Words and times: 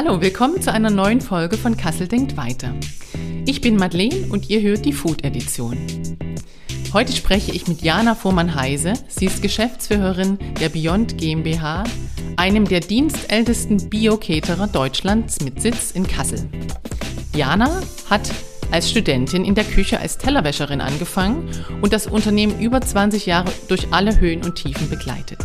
Hallo, 0.00 0.20
willkommen 0.20 0.62
zu 0.62 0.72
einer 0.72 0.90
neuen 0.90 1.20
Folge 1.20 1.56
von 1.56 1.76
Kassel 1.76 2.06
denkt 2.06 2.36
weiter. 2.36 2.72
Ich 3.46 3.60
bin 3.60 3.74
Madeleine 3.74 4.28
und 4.30 4.48
ihr 4.48 4.60
hört 4.60 4.84
die 4.84 4.92
Food 4.92 5.24
Edition. 5.24 5.76
Heute 6.92 7.10
spreche 7.10 7.50
ich 7.50 7.66
mit 7.66 7.82
Jana 7.82 8.14
Vormann-Heise. 8.14 8.92
Sie 9.08 9.26
ist 9.26 9.42
Geschäftsführerin 9.42 10.38
der 10.60 10.68
Beyond 10.68 11.18
GmbH, 11.18 11.82
einem 12.36 12.64
der 12.66 12.78
dienstältesten 12.78 13.90
Bio-Caterer 13.90 14.68
Deutschlands 14.68 15.40
mit 15.40 15.60
Sitz 15.60 15.90
in 15.90 16.06
Kassel. 16.06 16.48
Jana 17.34 17.82
hat 18.08 18.30
als 18.70 18.92
Studentin 18.92 19.44
in 19.44 19.56
der 19.56 19.64
Küche 19.64 19.98
als 19.98 20.16
Tellerwäscherin 20.16 20.80
angefangen 20.80 21.50
und 21.82 21.92
das 21.92 22.06
Unternehmen 22.06 22.60
über 22.60 22.80
20 22.80 23.26
Jahre 23.26 23.50
durch 23.66 23.88
alle 23.92 24.20
Höhen 24.20 24.44
und 24.44 24.54
Tiefen 24.54 24.88
begleitet. 24.88 25.40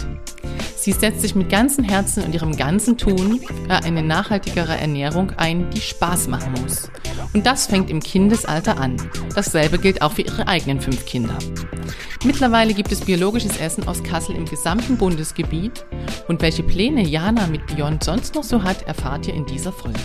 Sie 0.83 0.91
setzt 0.91 1.21
sich 1.21 1.33
mit 1.33 1.49
ganzem 1.49 1.85
Herzen 1.85 2.23
und 2.23 2.35
ihrem 2.35 2.57
ganzen 2.57 2.97
Tun 2.97 3.39
für 3.39 3.73
eine 3.73 4.03
nachhaltigere 4.03 4.77
Ernährung 4.77 5.31
ein, 5.37 5.69
die 5.69 5.79
Spaß 5.79 6.27
machen 6.27 6.55
muss. 6.61 6.91
Und 7.31 7.45
das 7.45 7.67
fängt 7.67 7.89
im 7.89 8.01
Kindesalter 8.01 8.77
an. 8.77 8.97
Dasselbe 9.33 9.79
gilt 9.79 10.01
auch 10.01 10.11
für 10.11 10.23
ihre 10.23 10.45
eigenen 10.49 10.81
fünf 10.81 11.05
Kinder. 11.05 11.37
Mittlerweile 12.25 12.73
gibt 12.73 12.91
es 12.91 12.99
biologisches 12.99 13.55
Essen 13.61 13.87
aus 13.87 14.03
Kassel 14.03 14.35
im 14.35 14.43
gesamten 14.43 14.97
Bundesgebiet 14.97 15.85
und 16.27 16.41
welche 16.41 16.63
Pläne 16.63 17.07
Jana 17.07 17.47
mit 17.47 17.65
Beyond 17.67 18.03
sonst 18.03 18.35
noch 18.35 18.43
so 18.43 18.61
hat, 18.61 18.81
erfahrt 18.81 19.25
ihr 19.29 19.35
in 19.35 19.45
dieser 19.45 19.71
Folge. 19.71 19.99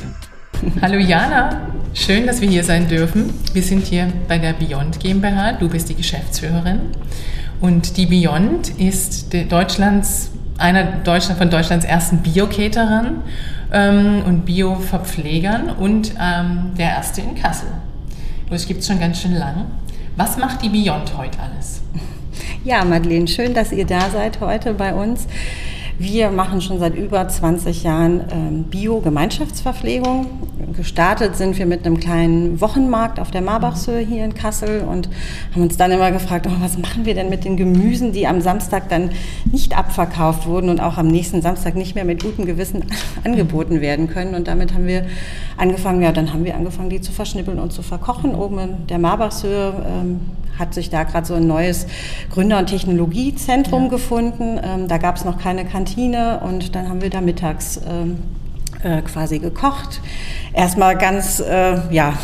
Hallo 0.80 0.98
Jana, 0.98 1.72
schön, 1.92 2.24
dass 2.24 2.40
wir 2.40 2.48
hier 2.48 2.62
sein 2.62 2.86
dürfen. 2.86 3.34
Wir 3.52 3.64
sind 3.64 3.84
hier 3.84 4.12
bei 4.28 4.38
der 4.38 4.52
Beyond 4.52 5.00
GmbH. 5.00 5.54
Du 5.54 5.68
bist 5.68 5.88
die 5.88 5.96
Geschäftsführerin. 5.96 6.92
Und 7.60 7.96
die 7.96 8.06
Beyond 8.06 8.78
ist 8.78 9.34
Deutschlands 9.50 10.30
einer 10.58 10.84
Deutschland, 10.84 11.38
von 11.38 11.50
Deutschlands 11.50 11.84
ersten 11.84 12.18
Bio-Caterern 12.18 13.22
ähm, 13.72 14.22
und 14.26 14.44
Bio-Verpflegern 14.44 15.70
und 15.70 16.12
ähm, 16.20 16.72
der 16.76 16.90
erste 16.90 17.20
in 17.20 17.34
Kassel. 17.34 17.68
Das 18.50 18.66
gibt 18.66 18.80
es 18.80 18.86
schon 18.86 18.98
ganz 18.98 19.20
schön 19.20 19.34
lang. 19.34 19.66
Was 20.16 20.36
macht 20.36 20.62
die 20.62 20.68
Beyond 20.68 21.16
heute 21.16 21.38
alles? 21.40 21.82
Ja, 22.64 22.84
Madeleine, 22.84 23.28
schön, 23.28 23.54
dass 23.54 23.72
ihr 23.72 23.86
da 23.86 24.10
seid 24.10 24.40
heute 24.40 24.74
bei 24.74 24.92
uns. 24.92 25.26
Wir 26.00 26.30
machen 26.30 26.60
schon 26.60 26.78
seit 26.78 26.94
über 26.94 27.26
20 27.26 27.82
Jahren 27.82 28.20
ähm, 28.30 28.64
Bio-Gemeinschaftsverpflegung. 28.70 30.26
Gestartet 30.76 31.34
sind 31.34 31.58
wir 31.58 31.66
mit 31.66 31.84
einem 31.84 31.98
kleinen 31.98 32.60
Wochenmarkt 32.60 33.18
auf 33.18 33.32
der 33.32 33.40
Marbachshöhe 33.40 33.98
hier 33.98 34.24
in 34.24 34.32
Kassel 34.32 34.82
und 34.82 35.08
haben 35.52 35.62
uns 35.62 35.76
dann 35.76 35.90
immer 35.90 36.12
gefragt, 36.12 36.46
oh, 36.48 36.54
was 36.60 36.78
machen 36.78 37.04
wir 37.04 37.16
denn 37.16 37.30
mit 37.30 37.44
den 37.44 37.56
Gemüsen, 37.56 38.12
die 38.12 38.28
am 38.28 38.40
Samstag 38.40 38.88
dann 38.88 39.10
nicht 39.50 39.76
abverkauft 39.76 40.46
wurden 40.46 40.70
und 40.70 40.78
auch 40.78 40.98
am 40.98 41.08
nächsten 41.08 41.42
Samstag 41.42 41.74
nicht 41.74 41.96
mehr 41.96 42.04
mit 42.04 42.22
gutem 42.22 42.46
Gewissen 42.46 42.84
angeboten 43.24 43.80
werden 43.80 44.08
können. 44.08 44.36
Und 44.36 44.46
damit 44.46 44.74
haben 44.74 44.86
wir 44.86 45.04
angefangen, 45.56 46.00
ja, 46.00 46.12
dann 46.12 46.32
haben 46.32 46.44
wir 46.44 46.54
angefangen, 46.54 46.90
die 46.90 47.00
zu 47.00 47.10
verschnippeln 47.10 47.58
und 47.58 47.72
zu 47.72 47.82
verkochen. 47.82 48.36
Oben 48.36 48.58
in 48.60 48.86
der 48.86 49.00
Marbachshöhe 49.00 49.84
ähm, 49.84 50.20
hat 50.58 50.74
sich 50.74 50.90
da 50.90 51.04
gerade 51.04 51.26
so 51.26 51.34
ein 51.34 51.46
neues 51.46 51.86
Gründer- 52.30 52.58
und 52.58 52.66
Technologiezentrum 52.66 53.84
ja. 53.84 53.88
gefunden. 53.88 54.60
Ähm, 54.62 54.88
da 54.88 54.98
gab 54.98 55.16
es 55.16 55.24
noch 55.24 55.38
keine 55.38 55.64
Kantine 55.64 55.87
und 56.42 56.74
dann 56.74 56.88
haben 56.88 57.00
wir 57.02 57.10
da 57.10 57.20
mittags 57.20 57.80
ähm, 57.86 58.18
äh, 58.82 59.02
quasi 59.02 59.38
gekocht. 59.38 60.00
Erstmal 60.52 60.96
ganz, 60.96 61.40
äh, 61.40 61.78
ja, 61.92 62.14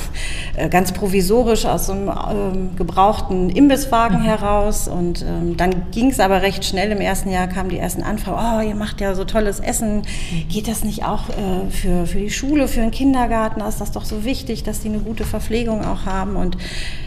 äh, 0.56 0.68
ganz 0.68 0.92
provisorisch 0.92 1.66
aus 1.66 1.90
einem 1.90 2.08
ähm, 2.08 2.76
gebrauchten 2.76 3.50
Imbisswagen 3.50 4.20
mhm. 4.20 4.24
heraus. 4.24 4.88
Und 4.88 5.22
ähm, 5.22 5.56
dann 5.56 5.90
ging 5.90 6.10
es 6.10 6.20
aber 6.20 6.42
recht 6.42 6.64
schnell. 6.64 6.90
Im 6.92 7.00
ersten 7.00 7.30
Jahr 7.30 7.48
kamen 7.48 7.70
die 7.70 7.78
ersten 7.78 8.02
Anfragen, 8.02 8.66
oh, 8.66 8.68
ihr 8.68 8.74
macht 8.74 9.00
ja 9.00 9.14
so 9.14 9.24
tolles 9.24 9.60
Essen. 9.60 9.98
Mhm. 9.98 10.48
Geht 10.48 10.68
das 10.68 10.84
nicht 10.84 11.04
auch 11.04 11.28
äh, 11.28 11.70
für, 11.70 12.06
für 12.06 12.18
die 12.18 12.30
Schule, 12.30 12.68
für 12.68 12.80
den 12.80 12.90
Kindergarten? 12.90 13.60
Ist 13.60 13.80
das 13.80 13.92
doch 13.92 14.04
so 14.04 14.24
wichtig, 14.24 14.62
dass 14.62 14.80
die 14.80 14.88
eine 14.88 14.98
gute 14.98 15.24
Verpflegung 15.24 15.84
auch 15.84 16.06
haben. 16.06 16.36
Und 16.36 16.56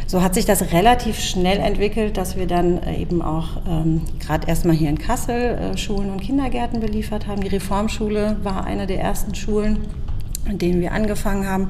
so 0.08 0.22
hat 0.22 0.36
sich 0.36 0.46
das 0.46 0.72
relativ 0.72 1.20
schnell 1.20 1.60
entwickelt, 1.60 2.18
dass 2.18 2.38
wir 2.38 2.48
dann 2.48 2.84
äh, 2.84 2.98
eben 2.98 3.22
auch 3.22 3.62
ähm, 3.68 4.02
gerade 4.20 4.48
erstmal 4.48 4.76
hier 4.76 4.90
in 4.90 4.98
Kassel 4.98 5.78
Schulen 5.78 6.10
und 6.10 6.22
Kindergärten 6.22 6.80
beliefert 6.80 7.28
haben. 7.28 7.42
Die 7.42 7.48
Reformschule 7.48 8.38
war 8.44 8.66
eine 8.66 8.88
der 8.88 9.00
ersten 9.00 9.36
Schulen, 9.38 9.80
in 10.50 10.58
denen 10.58 10.82
wir 10.82 10.92
angefangen 10.92 11.48
haben 11.48 11.70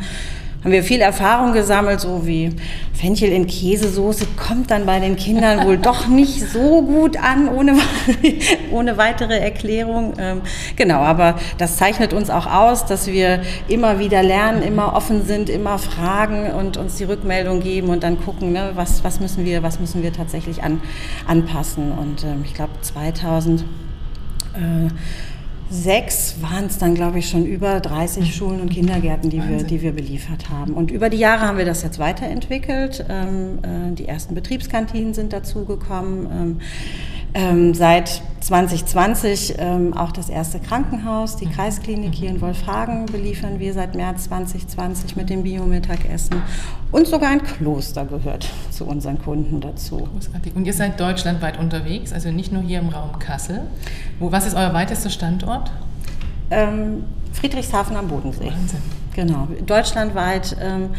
haben 0.63 0.71
wir 0.71 0.83
viel 0.83 1.01
Erfahrung 1.01 1.53
gesammelt, 1.53 2.01
so 2.01 2.25
wie 2.25 2.51
Fenchel 2.93 3.31
in 3.31 3.47
Käsesoße 3.47 4.25
kommt 4.35 4.71
dann 4.71 4.85
bei 4.85 4.99
den 4.99 5.15
Kindern 5.15 5.65
wohl 5.67 5.77
doch 5.77 6.07
nicht 6.07 6.41
so 6.41 6.81
gut 6.81 7.15
an, 7.15 7.47
ohne, 7.47 7.75
ohne 8.71 8.97
weitere 8.97 9.37
Erklärung. 9.37 10.15
Ähm, 10.17 10.41
genau, 10.75 10.97
aber 10.97 11.35
das 11.57 11.77
zeichnet 11.77 12.11
uns 12.11 12.29
auch 12.29 12.47
aus, 12.47 12.85
dass 12.85 13.07
wir 13.07 13.41
immer 13.67 13.99
wieder 13.99 14.23
lernen, 14.23 14.63
immer 14.63 14.93
offen 14.93 15.25
sind, 15.25 15.49
immer 15.49 15.77
fragen 15.77 16.51
und 16.51 16.77
uns 16.77 16.95
die 16.95 17.03
Rückmeldung 17.03 17.61
geben 17.61 17.89
und 17.89 18.03
dann 18.03 18.19
gucken, 18.19 18.51
ne, 18.51 18.71
was, 18.73 19.03
was, 19.03 19.19
müssen 19.19 19.45
wir, 19.45 19.61
was 19.61 19.79
müssen 19.79 20.01
wir 20.01 20.11
tatsächlich 20.11 20.63
an, 20.63 20.81
anpassen. 21.27 21.91
Und 21.91 22.23
ähm, 22.23 22.41
ich 22.43 22.55
glaube 22.55 22.73
2000 22.81 23.61
äh, 23.61 24.89
sechs 25.69 26.35
waren 26.41 26.65
es 26.65 26.77
dann, 26.77 26.95
glaube 26.95 27.19
ich, 27.19 27.29
schon 27.29 27.45
über 27.45 27.79
30 27.79 28.23
mhm. 28.23 28.31
Schulen 28.31 28.61
und 28.61 28.69
Kindergärten, 28.69 29.29
die 29.29 29.41
wir, 29.47 29.63
die 29.63 29.81
wir 29.81 29.91
beliefert 29.91 30.49
haben. 30.49 30.73
Und 30.73 30.91
über 30.91 31.09
die 31.09 31.17
Jahre 31.17 31.41
haben 31.41 31.57
wir 31.57 31.65
das 31.65 31.83
jetzt 31.83 31.99
weiterentwickelt. 31.99 33.05
Ähm, 33.09 33.59
äh, 33.61 33.95
die 33.95 34.07
ersten 34.07 34.35
Betriebskantinen 34.35 35.13
sind 35.13 35.33
dazugekommen. 35.33 36.27
Ähm, 36.31 36.61
ähm, 37.37 37.75
seit 37.75 38.23
2020 38.39 39.55
ähm, 39.59 39.93
auch 39.93 40.11
das 40.11 40.27
erste 40.27 40.59
Krankenhaus, 40.59 41.35
die 41.35 41.45
mhm. 41.45 41.51
Kreisklinik 41.51 42.15
hier 42.15 42.31
in 42.31 42.41
Wolfhagen 42.41 43.05
beliefern 43.05 43.59
wir 43.59 43.73
seit 43.73 43.93
März 43.93 44.23
2020 44.23 45.15
mit 45.15 45.29
dem 45.29 45.43
Biomittagessen. 45.43 46.41
Und 46.91 47.05
sogar 47.05 47.29
ein 47.29 47.43
Kloster 47.43 48.05
gehört 48.05 48.49
zu 48.71 48.85
unseren 48.85 49.21
Kunden 49.21 49.61
dazu. 49.61 49.97
Großartig. 49.97 50.55
Und 50.55 50.65
ihr 50.65 50.73
seid 50.73 50.99
deutschlandweit 50.99 51.59
unterwegs, 51.59 52.11
also 52.11 52.31
nicht 52.31 52.51
nur 52.51 52.63
hier 52.63 52.79
im 52.79 52.89
Raum 52.89 53.19
Kassel. 53.19 53.61
Wo, 54.19 54.31
was 54.31 54.47
ist 54.47 54.55
euer 54.55 54.73
weitester 54.73 55.11
Standort? 55.11 55.71
Ähm, 56.49 57.03
Friedrichshafen 57.33 57.95
am 57.97 58.07
Bodensee. 58.07 58.51
Wahnsinn. 58.51 58.81
Genau, 59.13 59.47
deutschlandweit. 59.63 60.57
Ähm, 60.59 60.89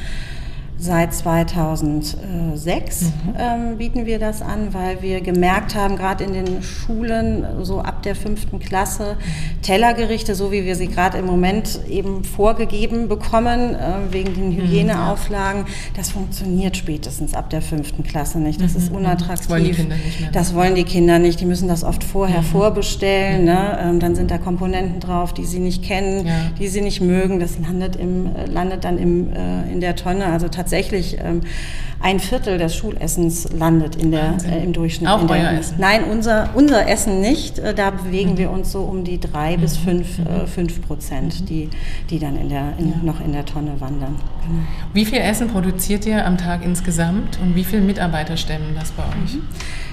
Seit 0.81 1.13
2006 1.13 3.03
mhm. 3.03 3.11
ähm, 3.37 3.79
bieten 3.79 4.07
wir 4.07 4.21
das 4.21 4.43
an, 4.43 4.73
weil 4.73 5.03
wir 5.03 5.21
gemerkt 5.21 5.75
haben, 5.75 5.97
gerade 5.97 6.23
in 6.23 6.33
den 6.35 6.63
Schulen, 6.63 7.45
so 7.63 7.81
ab 7.81 8.05
der 8.05 8.15
fünften 8.15 8.61
Klasse, 8.61 9.17
Tellergerichte, 9.63 10.37
so 10.37 10.53
wie 10.53 10.65
wir 10.65 10.77
sie 10.77 10.87
gerade 10.87 11.19
im 11.19 11.27
Moment 11.27 11.81
eben 11.89 12.23
vorgegeben 12.23 13.09
bekommen, 13.09 13.75
äh, 13.75 14.13
wegen 14.13 14.35
den 14.35 14.51
mhm, 14.51 14.57
Hygieneauflagen, 14.57 15.65
das 15.97 16.13
funktioniert 16.13 16.77
spätestens 16.77 17.35
ab 17.35 17.51
der 17.51 17.61
fünften 17.61 18.05
Klasse 18.05 18.39
nicht. 18.39 18.63
Das 18.63 18.75
mhm. 18.75 18.79
ist 18.79 18.93
unattraktiv. 18.93 19.49
Das 19.49 19.51
wollen 19.51 19.65
die 19.65 19.75
Kinder 19.75 19.97
nicht 19.97 20.21
mehr. 20.21 20.31
Das 20.31 20.55
wollen 20.55 20.75
die 20.77 20.85
Kinder 20.85 21.19
nicht. 21.19 21.41
Die 21.41 21.47
müssen 21.47 21.67
das 21.67 21.83
oft 21.83 22.05
vorher 22.05 22.43
mhm. 22.43 22.47
vorbestellen. 22.47 23.45
Ne? 23.45 23.79
Ähm, 23.83 23.99
dann 23.99 24.15
sind 24.15 24.31
da 24.31 24.39
Komponenten 24.39 25.01
drauf, 25.01 25.35
die 25.35 25.45
sie 25.45 25.59
nicht 25.59 25.83
kennen, 25.83 26.25
ja. 26.25 26.35
die 26.57 26.69
sie 26.69 26.83
nicht 26.83 27.01
mögen. 27.01 27.41
Das 27.41 27.59
landet, 27.59 27.97
im, 27.97 28.27
äh, 28.27 28.47
landet 28.47 28.85
dann 28.85 28.97
im, 28.97 29.33
äh, 29.33 29.73
in 29.73 29.81
der 29.81 29.97
Tonne. 29.97 30.27
Also 30.27 30.47
tatsächlich 30.47 30.68
tatsächlich 30.69 31.17
ähm, 31.19 31.41
ein 32.01 32.21
Viertel 32.21 32.59
des 32.59 32.77
Schulessens 32.77 33.49
landet 33.53 33.97
in 33.97 34.11
der, 34.11 34.37
äh, 34.47 34.63
im 34.63 34.73
Durchschnitt. 34.73 35.09
Auch 35.09 35.23
euer 35.23 35.39
der, 35.39 35.59
Essen? 35.59 35.77
Nein, 35.81 36.05
unser, 36.05 36.51
unser 36.55 36.87
Essen 36.87 37.21
nicht. 37.21 37.59
Äh, 37.59 37.75
da 37.75 37.91
bewegen 37.91 38.33
mhm. 38.33 38.39
wir 38.39 38.51
uns 38.51 38.71
so 38.71 38.83
um 38.83 39.03
die 39.03 39.19
drei 39.19 39.57
mhm. 39.57 39.61
bis 39.63 39.79
fünf, 39.79 40.19
äh, 40.19 40.47
fünf 40.47 40.87
Prozent, 40.87 41.41
mhm. 41.41 41.47
die, 41.47 41.71
die 42.11 42.19
dann 42.19 42.37
in 42.37 42.51
der, 42.51 42.75
in, 42.79 42.91
ja. 42.91 42.97
noch 43.03 43.21
in 43.21 43.33
der 43.33 43.47
Tonne 43.47 43.81
wandern. 43.81 44.17
Genau. 44.47 44.61
Wie 44.93 45.07
viel 45.07 45.19
Essen 45.19 45.49
produziert 45.49 46.05
ihr 46.07 46.25
am 46.25 46.37
Tag 46.37 46.65
insgesamt 46.65 47.39
und 47.41 47.57
wie 47.57 47.65
viele 47.65 47.83
Mitarbeiter 47.83 48.37
stemmen 48.37 48.77
das 48.79 48.91
bei 48.93 49.05
euch? 49.05 49.39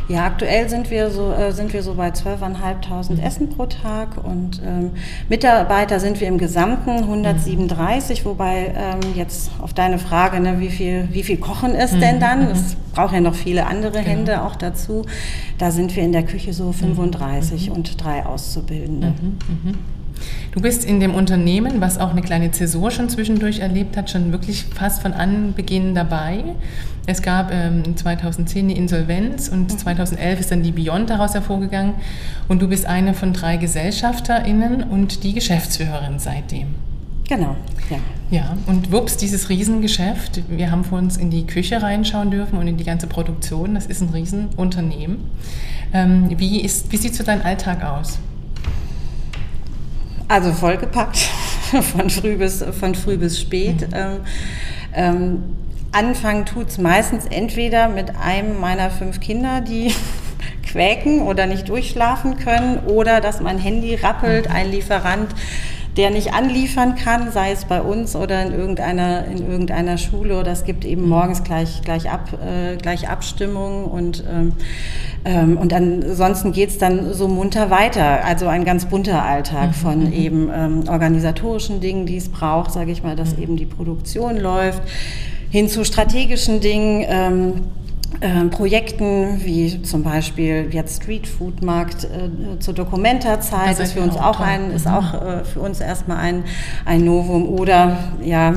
Mhm. 0.08 0.16
Ja, 0.16 0.26
aktuell 0.26 0.70
sind 0.70 0.90
wir 0.92 1.10
so, 1.10 1.32
äh, 1.32 1.52
sind 1.52 1.74
wir 1.74 1.84
so 1.84 1.96
bei 1.96 2.10
12.500 2.10 3.12
mhm. 3.12 3.20
Essen 3.20 3.50
pro 3.50 3.66
Tag 3.66 4.24
und 4.24 4.62
ähm, 4.66 4.92
Mitarbeiter 5.30 6.00
sind 6.00 6.20
wir 6.22 6.28
im 6.28 6.38
Gesamten 6.38 6.92
137, 6.92 8.24
mhm. 8.24 8.30
wobei 8.30 8.74
ähm, 8.76 9.00
jetzt 9.16 9.52
auf 9.62 9.74
deine 9.74 10.00
Frage, 10.00 10.40
ne, 10.40 10.60
wie, 10.60 10.70
viel, 10.70 11.08
wie 11.12 11.24
viel 11.24 11.38
Kochen 11.38 11.76
ist 11.76 11.94
mhm. 11.94 12.00
denn 12.00 12.20
dann? 12.20 12.42
Es 12.52 12.76
braucht 12.94 13.14
ja 13.14 13.22
noch 13.22 13.36
viele 13.36 13.66
andere 13.66 13.92
genau. 13.92 14.06
Hände 14.06 14.42
auch 14.44 14.56
dazu. 14.56 15.06
Da 15.58 15.72
sind 15.72 15.96
wir 15.96 16.04
in 16.04 16.12
der 16.12 16.24
Küche 16.24 16.54
so 16.54 16.72
35 16.72 17.68
mhm. 17.68 17.72
mhm. 17.72 17.78
und 17.78 18.04
drei 18.04 18.26
Auszubildende. 18.26 19.14
Mhm. 20.16 20.52
Du 20.54 20.62
bist 20.62 20.86
in 20.86 21.00
dem 21.00 21.14
Unternehmen, 21.14 21.82
was 21.82 21.98
auch 21.98 22.12
eine 22.12 22.22
kleine 22.22 22.52
Zäsur 22.52 22.92
schon 22.92 23.10
zwischendurch 23.10 23.60
erlebt 23.60 23.98
hat, 23.98 24.10
schon 24.10 24.32
wirklich 24.32 24.66
fast 24.74 25.02
von 25.02 25.14
Anbeginn 25.14 25.96
dabei. 25.96 26.44
Es 27.08 27.22
gab 27.22 27.52
ähm, 27.54 27.96
2010 27.96 28.70
die 28.70 28.78
Insolvenz 28.78 29.50
und 29.50 29.80
2011 29.80 30.40
ist 30.40 30.52
dann 30.52 30.64
die 30.64 30.72
Beyond 30.72 31.10
daraus 31.10 31.34
hervorgegangen. 31.34 31.96
Und 32.48 32.62
du 32.62 32.68
bist 32.68 32.86
eine 32.86 33.14
von 33.14 33.34
drei 33.34 33.58
GesellschafterInnen 33.58 34.84
und 34.84 35.24
die 35.24 35.34
Geschäftsführerin 35.34 36.20
seitdem. 36.20 36.68
Genau, 37.28 37.56
ja. 37.90 37.98
Ja, 38.32 38.58
und 38.66 38.92
wups, 38.92 39.18
dieses 39.18 39.50
Riesengeschäft. 39.50 40.42
Wir 40.50 40.72
haben 40.72 40.84
vor 40.84 40.98
uns 40.98 41.18
in 41.18 41.30
die 41.30 41.46
Küche 41.46 41.82
reinschauen 41.82 42.32
dürfen 42.32 42.58
und 42.58 42.68
in 42.68 42.78
die 42.78 42.84
ganze 42.84 43.08
Produktion. 43.08 43.76
Das 43.76 43.86
ist 43.86 44.02
ein 44.02 44.10
Riesenunternehmen. 44.10 45.18
Ähm, 45.94 46.30
wie, 46.38 46.62
ist, 46.62 46.92
wie 46.92 46.98
sieht 46.98 47.16
so 47.16 47.24
dein 47.24 47.44
Alltag 47.44 47.84
aus? 47.84 48.20
Also 50.28 50.52
vollgepackt. 50.52 51.30
von 51.82 52.10
früh 52.10 52.38
bis, 52.38 52.64
von 52.80 52.96
früh 52.96 53.18
bis 53.18 53.40
spät. 53.40 53.82
Mhm. 53.82 53.94
Ähm, 53.94 54.20
ähm, 54.94 55.44
anfangen 55.92 56.46
tut 56.46 56.70
es 56.70 56.78
meistens 56.78 57.26
entweder 57.26 57.90
mit 57.90 58.16
einem 58.18 58.60
meiner 58.60 58.90
fünf 58.90 59.20
Kinder, 59.20 59.62
die 59.62 59.94
quäken 60.66 61.22
oder 61.22 61.46
nicht 61.46 61.70
durchschlafen 61.70 62.38
können, 62.38 62.80
oder 62.86 63.22
dass 63.22 63.42
mein 63.42 63.58
Handy 63.58 63.96
rappelt, 63.96 64.50
ein 64.50 64.72
Lieferant 64.72 65.34
der 65.98 66.10
nicht 66.10 66.34
anliefern 66.34 66.96
kann, 66.96 67.32
sei 67.32 67.52
es 67.52 67.66
bei 67.66 67.82
uns 67.82 68.16
oder 68.16 68.44
in 68.46 68.54
irgendeiner, 68.54 69.26
in 69.26 69.50
irgendeiner 69.50 69.98
Schule 69.98 70.38
oder 70.40 70.52
es 70.52 70.66
gibt 70.66 70.84
eben 70.84 71.04
mhm. 71.04 71.10
morgens 71.10 71.44
gleich, 71.44 71.82
gleich, 71.84 72.10
ab, 72.10 72.30
äh, 72.34 72.76
gleich 72.76 73.08
Abstimmung 73.08 73.86
und, 73.86 74.24
ähm, 74.30 74.54
ähm, 75.24 75.58
und 75.58 75.74
ansonsten 75.74 76.52
geht's 76.52 76.78
dann 76.78 77.14
so 77.14 77.30
munter 77.30 77.70
weiter. 77.70 78.26
Also 78.26 78.48
ein 78.48 78.66
ganz 78.66 78.86
bunter 78.86 79.24
Alltag 79.24 79.70
mhm. 79.70 79.74
von 79.74 80.00
mhm. 80.06 80.14
eben 80.14 80.52
ähm, 80.54 80.84
organisatorischen 80.90 81.80
Dingen, 81.80 82.06
die 82.06 82.18
es 82.18 82.28
braucht, 82.28 82.72
sage 82.72 82.92
ich 82.92 83.02
mal, 83.02 83.16
dass 83.16 83.38
eben 83.38 83.56
die 83.56 83.66
Produktion 83.66 84.38
läuft, 84.38 84.82
hin 85.50 85.70
zu 85.70 85.86
strategischen 85.86 86.60
Dingen. 86.60 87.06
Ähm, 87.08 87.54
äh, 88.22 88.46
Projekten 88.46 89.44
wie 89.44 89.82
zum 89.82 90.04
Beispiel 90.04 90.70
jetzt 90.72 91.04
Street 91.04 91.28
Food 91.28 91.62
Markt 91.62 92.06
äh, 92.06 92.60
zur 92.60 92.74
Dokumenta-Zeit 92.74 93.72
das 93.72 93.80
ist 93.80 93.94
für 93.94 94.02
uns 94.02 94.16
auch, 94.16 94.40
ein 94.40 94.72
ist 94.72 94.86
mhm. 94.86 94.94
auch 94.94 95.14
äh, 95.14 95.44
für 95.44 95.60
uns 95.60 95.82
erstmal 95.82 96.18
ein 96.18 96.44
ein 96.86 97.04
Novum 97.04 97.48
oder 97.48 97.98
ja 98.24 98.54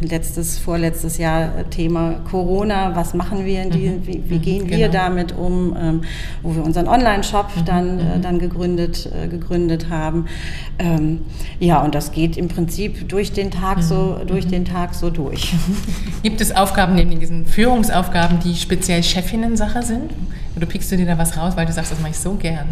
letztes 0.00 0.58
vorletztes 0.58 1.18
Jahr 1.18 1.56
äh, 1.58 1.64
Thema 1.64 2.20
Corona 2.28 2.96
was 2.96 3.14
machen 3.14 3.44
wir 3.44 3.62
in 3.62 3.70
die, 3.70 3.90
mhm. 3.90 4.06
wie, 4.06 4.22
wie, 4.26 4.38
gehen 4.38 4.64
mhm. 4.64 4.70
wir 4.70 4.88
genau. 4.88 4.92
damit 4.92 5.32
um 5.36 5.76
ähm, 5.80 6.00
wo 6.42 6.54
wir 6.54 6.64
unseren 6.64 6.88
Online-Shop 6.88 7.48
mhm. 7.56 7.64
dann 7.64 7.98
äh, 7.98 8.20
dann 8.20 8.38
gegründet 8.38 9.08
äh, 9.12 9.28
gegründet 9.28 9.88
haben 9.88 10.26
ähm, 10.78 11.20
ja 11.60 11.80
und 11.80 11.94
das 11.94 12.10
geht 12.10 12.36
im 12.36 12.48
Prinzip 12.48 13.08
durch 13.08 13.32
den 13.32 13.50
Tag 13.50 13.82
so 13.82 14.18
durch 14.26 14.48
den 14.48 14.64
Tag 14.64 14.94
so 14.94 15.10
durch 15.10 15.54
gibt 16.22 16.40
es 16.40 16.54
Aufgaben 16.54 16.96
neben 16.96 17.20
diesen 17.20 17.46
Führungsaufgaben 17.46 18.40
die 18.40 18.56
speziell 18.56 18.95
Chefinnen-Sache 19.02 19.82
sind? 19.82 20.12
Oder 20.56 20.66
pickst 20.66 20.90
du 20.90 20.96
dir 20.96 21.06
da 21.06 21.18
was 21.18 21.36
raus, 21.36 21.54
weil 21.56 21.66
du 21.66 21.72
sagst, 21.72 21.92
das 21.92 22.00
mache 22.00 22.12
ich 22.12 22.18
so 22.18 22.34
gern? 22.34 22.66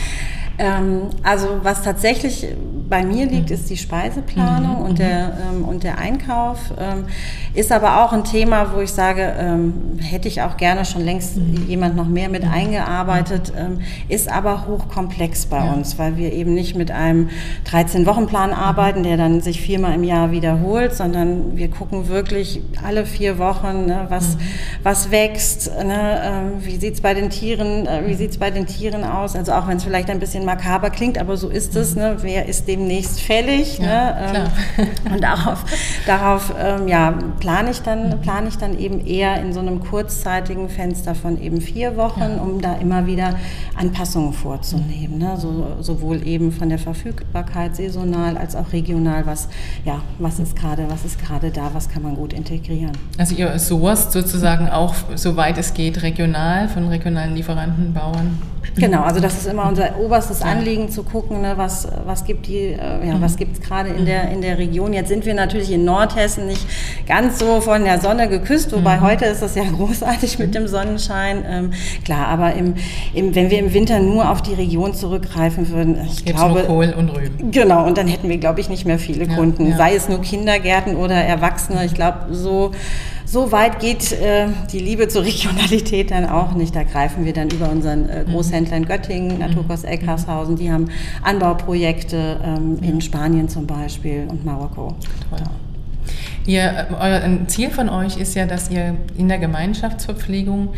ähm, 0.58 1.08
also 1.22 1.60
was 1.62 1.82
tatsächlich 1.82 2.46
bei 2.88 3.04
mir 3.04 3.26
liegt, 3.26 3.48
mhm. 3.48 3.54
ist 3.54 3.70
die 3.70 3.76
Speiseplanung 3.76 4.78
mhm. 4.78 4.84
und, 4.84 4.98
der, 4.98 5.26
mhm. 5.26 5.56
ähm, 5.56 5.64
und 5.64 5.84
der 5.84 5.98
Einkauf. 5.98 6.58
Ähm, 6.78 7.06
ist 7.54 7.72
aber 7.72 8.04
auch 8.04 8.12
ein 8.12 8.24
Thema, 8.24 8.72
wo 8.74 8.80
ich 8.80 8.92
sage, 8.92 9.34
ähm, 9.38 9.98
hätte 10.00 10.28
ich 10.28 10.42
auch 10.42 10.56
gerne 10.56 10.84
schon 10.84 11.02
längst 11.02 11.36
mhm. 11.36 11.66
jemand 11.66 11.96
noch 11.96 12.08
mehr 12.08 12.28
mit 12.28 12.44
mhm. 12.44 12.52
eingearbeitet, 12.52 13.52
ähm, 13.56 13.78
ist 14.08 14.30
aber 14.30 14.66
hochkomplex 14.66 15.46
bei 15.46 15.64
ja. 15.64 15.72
uns, 15.72 15.98
weil 15.98 16.16
wir 16.16 16.32
eben 16.32 16.52
nicht 16.54 16.76
mit 16.76 16.90
einem 16.90 17.30
13-Wochen-Plan 17.70 18.52
arbeiten, 18.52 19.02
der 19.02 19.16
dann 19.16 19.40
sich 19.40 19.60
viermal 19.60 19.94
im 19.94 20.04
Jahr 20.04 20.30
wiederholt, 20.30 20.94
sondern 20.94 21.56
wir 21.56 21.68
gucken 21.70 22.08
wirklich 22.08 22.60
alle 22.84 23.06
vier 23.06 23.38
Wochen, 23.38 23.86
ne, 23.86 24.06
was, 24.08 24.36
was 24.82 25.10
wächst, 25.10 25.70
ne, 25.84 26.54
äh, 26.60 26.66
wie 26.66 26.76
sieht's 26.76 27.00
bei 27.00 27.13
den 27.14 27.30
Tieren, 27.30 27.86
äh, 27.86 28.02
wie 28.06 28.14
sieht's 28.14 28.38
bei 28.38 28.50
den 28.50 28.66
Tieren 28.66 29.04
aus, 29.04 29.34
also 29.36 29.52
auch 29.52 29.66
wenn 29.66 29.78
es 29.78 29.84
vielleicht 29.84 30.10
ein 30.10 30.18
bisschen 30.18 30.44
makaber 30.44 30.90
klingt, 30.90 31.18
aber 31.18 31.36
so 31.36 31.48
ist 31.48 31.74
es, 31.76 31.96
ne, 31.96 32.16
wer 32.20 32.46
ist 32.46 32.68
demnächst 32.68 33.20
fällig, 33.20 33.78
ja, 33.78 33.86
ne, 33.86 34.50
ähm, 34.78 35.12
und 35.14 35.22
darauf, 35.22 35.64
darauf 36.06 36.54
ähm, 36.60 36.88
ja, 36.88 37.14
plane 37.40 37.70
ich, 37.70 37.82
dann, 37.82 38.20
plane 38.20 38.48
ich 38.48 38.58
dann 38.58 38.78
eben 38.78 39.06
eher 39.06 39.40
in 39.40 39.52
so 39.52 39.60
einem 39.60 39.80
kurzzeitigen 39.80 40.68
Fenster 40.68 41.14
von 41.14 41.40
eben 41.40 41.60
vier 41.60 41.96
Wochen, 41.96 42.20
ja. 42.20 42.42
um 42.42 42.60
da 42.60 42.74
immer 42.74 43.06
wieder 43.06 43.34
Anpassungen 43.76 44.32
vorzunehmen. 44.32 45.18
Ne? 45.18 45.36
So, 45.38 45.76
sowohl 45.80 46.26
eben 46.26 46.52
von 46.52 46.68
der 46.68 46.78
Verfügbarkeit 46.78 47.76
saisonal 47.76 48.36
als 48.36 48.56
auch 48.56 48.72
regional, 48.72 49.26
was, 49.26 49.48
ja, 49.84 50.02
was 50.18 50.38
ist 50.38 50.56
gerade, 50.56 50.86
was 50.88 51.04
ist 51.04 51.24
gerade 51.24 51.50
da, 51.50 51.70
was 51.72 51.88
kann 51.88 52.02
man 52.02 52.16
gut 52.16 52.32
integrieren. 52.32 52.92
Also 53.18 53.34
ihr 53.34 53.58
sourced 53.58 54.12
sozusagen 54.12 54.68
auch, 54.68 54.94
soweit 55.14 55.58
es 55.58 55.74
geht, 55.74 56.02
regional 56.02 56.68
von 56.68 56.88
regionalen 57.04 57.34
Lieferanten, 57.34 57.92
Bauern? 57.92 58.38
Genau, 58.76 59.02
also 59.02 59.20
das 59.20 59.34
ist 59.34 59.46
immer 59.46 59.68
unser 59.68 59.98
oberstes 59.98 60.42
Anliegen 60.42 60.88
zu 60.88 61.02
gucken, 61.02 61.42
ne, 61.42 61.52
was, 61.56 61.86
was 62.06 62.24
gibt 62.24 62.46
die, 62.46 62.72
äh, 62.72 63.06
ja, 63.06 63.20
was 63.20 63.36
gibt 63.36 63.58
es 63.58 63.60
gerade 63.60 63.90
in 63.90 64.06
der, 64.06 64.30
in 64.30 64.40
der 64.40 64.58
Region. 64.58 64.92
Jetzt 64.92 65.08
sind 65.08 65.26
wir 65.26 65.34
natürlich 65.34 65.70
in 65.70 65.84
Nordhessen 65.84 66.46
nicht 66.46 66.66
ganz 67.06 67.38
so 67.38 67.60
von 67.60 67.84
der 67.84 68.00
Sonne 68.00 68.28
geküsst, 68.28 68.72
wobei 68.72 68.96
mhm. 68.96 69.02
heute 69.02 69.26
ist 69.26 69.42
das 69.42 69.54
ja 69.54 69.64
großartig 69.76 70.38
mit 70.38 70.54
dem 70.54 70.66
Sonnenschein. 70.66 71.44
Ähm, 71.46 71.70
klar, 72.04 72.26
aber 72.26 72.54
im, 72.54 72.74
im, 73.12 73.34
wenn 73.34 73.50
wir 73.50 73.58
im 73.58 73.72
Winter 73.74 74.00
nur 74.00 74.30
auf 74.30 74.42
die 74.42 74.54
Region 74.54 74.94
zurückgreifen 74.94 75.68
würden, 75.68 75.98
ich 76.06 76.24
Gibt's 76.24 76.40
glaube... 76.40 76.60
Nur 76.60 76.66
Kohl 76.66 76.94
und 76.96 77.10
Rüben. 77.10 77.50
Genau, 77.50 77.86
und 77.86 77.98
dann 77.98 78.08
hätten 78.08 78.28
wir, 78.28 78.38
glaube 78.38 78.60
ich, 78.60 78.68
nicht 78.68 78.86
mehr 78.86 78.98
viele 78.98 79.26
ja, 79.26 79.34
Kunden, 79.34 79.68
ja. 79.68 79.76
sei 79.76 79.94
es 79.94 80.08
nur 80.08 80.20
Kindergärten 80.20 80.96
oder 80.96 81.14
Erwachsene. 81.14 81.84
Ich 81.84 81.94
glaube, 81.94 82.34
so 82.34 82.72
so 83.34 83.50
weit 83.50 83.80
geht 83.80 84.12
äh, 84.12 84.46
die 84.70 84.78
Liebe 84.78 85.08
zur 85.08 85.24
Regionalität 85.24 86.12
dann 86.12 86.24
auch 86.26 86.54
nicht. 86.54 86.74
Da 86.74 86.84
greifen 86.84 87.24
wir 87.24 87.32
dann 87.32 87.50
über 87.50 87.68
unseren 87.68 88.08
äh, 88.08 88.22
mhm. 88.22 88.30
Großhändler 88.30 88.76
in 88.76 88.86
Göttingen, 88.86 89.38
Naturkost 89.40 89.84
Eckarshausen. 89.84 90.54
Die 90.54 90.70
haben 90.70 90.88
Anbauprojekte 91.22 92.40
ähm, 92.44 92.78
in 92.80 93.00
Spanien 93.00 93.48
zum 93.48 93.66
Beispiel 93.66 94.26
und 94.28 94.44
Marokko. 94.44 94.94
Toll. 95.28 95.40
Ihr, 96.46 96.86
euer, 96.92 97.22
ein 97.22 97.48
Ziel 97.48 97.70
von 97.70 97.88
euch 97.88 98.18
ist 98.18 98.34
ja, 98.34 98.46
dass 98.46 98.70
ihr 98.70 98.94
in 99.18 99.28
der 99.28 99.38
Gemeinschaftsverpflegung 99.38 100.68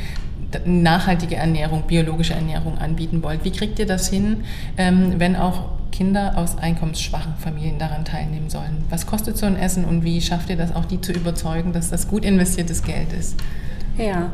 nachhaltige 0.65 1.37
Ernährung, 1.37 1.85
biologische 1.87 2.35
Ernährung 2.35 2.79
anbieten 2.79 3.23
wollt. 3.23 3.45
Wie 3.45 3.51
kriegt 3.51 3.79
ihr 3.79 3.87
das 3.87 4.09
hin, 4.09 4.45
ähm, 4.77 5.15
wenn 5.19 5.37
auch 5.37 5.71
Kinder 5.93 6.37
aus 6.37 6.59
einkommensschwachen 6.59 7.35
Familien 7.39 7.79
daran 7.79 8.05
teilnehmen 8.05 8.51
sollen? 8.51 8.85
Was 8.91 9.07
kostet 9.07 9.37
so 9.39 9.47
ein 9.47 9.57
Essen 9.57 9.85
und 9.85 10.05
wie 10.05 10.21
schafft 10.21 10.51
ihr 10.51 10.57
das 10.57 10.75
auch, 10.75 10.85
die 10.85 11.01
zu 11.01 11.13
überzeugen, 11.13 11.73
dass 11.73 11.91
das 11.91 12.09
gut 12.09 12.25
investiertes 12.25 12.83
Geld 12.83 13.13
ist? 13.13 13.37
Ja, 13.97 14.31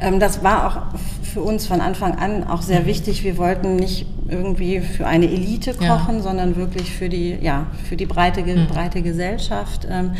ähm, 0.00 0.18
das 0.18 0.42
war 0.42 0.66
auch 0.66 0.98
für 1.34 1.42
uns 1.42 1.66
von 1.66 1.80
Anfang 1.80 2.16
an 2.16 2.46
auch 2.46 2.62
sehr 2.62 2.86
wichtig. 2.86 3.24
Wir 3.24 3.36
wollten 3.38 3.74
nicht 3.74 4.06
irgendwie 4.28 4.80
für 4.80 5.06
eine 5.06 5.26
Elite 5.26 5.74
kochen, 5.74 6.16
ja. 6.16 6.22
sondern 6.22 6.56
wirklich 6.56 6.90
für 6.90 7.08
die, 7.08 7.36
ja, 7.40 7.66
für 7.88 7.96
die 7.96 8.06
breite, 8.06 8.42
mhm. 8.42 8.68
breite 8.68 9.02
Gesellschaft. 9.02 9.86
Ähm, 9.90 10.12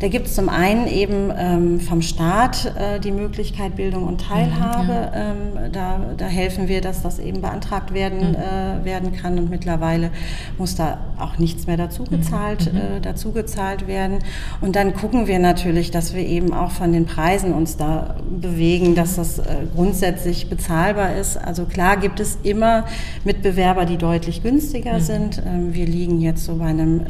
da 0.00 0.08
gibt 0.08 0.26
es 0.26 0.34
zum 0.34 0.48
einen 0.48 0.86
eben 0.86 1.32
ähm, 1.36 1.80
vom 1.80 2.02
Staat 2.02 2.74
äh, 2.76 2.98
die 2.98 3.12
Möglichkeit 3.12 3.76
Bildung 3.76 4.04
und 4.04 4.22
Teilhabe. 4.22 4.82
Mhm, 4.84 4.90
ja. 4.90 5.10
Ähm, 5.14 5.72
da, 5.72 6.00
da 6.16 6.26
helfen 6.26 6.68
wir, 6.68 6.80
dass 6.80 7.02
das 7.02 7.18
eben 7.18 7.40
beantragt 7.40 7.94
werden, 7.94 8.30
mhm. 8.30 8.34
äh, 8.34 8.84
werden 8.84 9.12
kann 9.12 9.38
und 9.38 9.50
mittlerweile 9.50 10.10
muss 10.58 10.74
da 10.74 10.98
auch 11.18 11.38
nichts 11.38 11.66
mehr 11.66 11.76
dazu 11.76 12.04
gezahlt, 12.04 12.72
mhm. 12.72 12.78
äh, 12.78 13.00
dazu 13.00 13.32
gezahlt 13.32 13.86
werden. 13.86 14.18
Und 14.60 14.74
dann 14.76 14.94
gucken 14.94 15.26
wir 15.26 15.38
natürlich, 15.38 15.90
dass 15.90 16.14
wir 16.14 16.26
eben 16.26 16.52
auch 16.52 16.70
von 16.70 16.92
den 16.92 17.06
Preisen 17.06 17.52
uns 17.52 17.76
da 17.76 18.16
bewegen, 18.28 18.94
dass 18.94 19.16
das 19.16 19.38
äh, 19.38 19.42
grundsätzlich 19.74 20.50
bezahlbar 20.56 21.16
ist. 21.16 21.36
Also 21.36 21.64
klar 21.64 21.96
gibt 21.96 22.20
es 22.20 22.38
immer 22.42 22.84
Mitbewerber, 23.24 23.84
die 23.84 23.96
deutlich 23.96 24.42
günstiger 24.42 24.94
mhm. 24.94 25.00
sind. 25.00 25.42
Ähm, 25.46 25.74
wir 25.74 25.86
liegen 25.86 26.20
jetzt 26.20 26.44
so 26.44 26.56
bei 26.56 26.66
einem, 26.66 27.00
äh, 27.00 27.04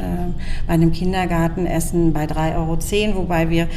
bei 0.66 0.74
einem 0.74 0.92
Kindergartenessen 0.92 2.12
bei 2.12 2.24
3,10 2.24 2.56
Euro, 2.56 3.22
wobei 3.22 3.50
wir 3.50 3.68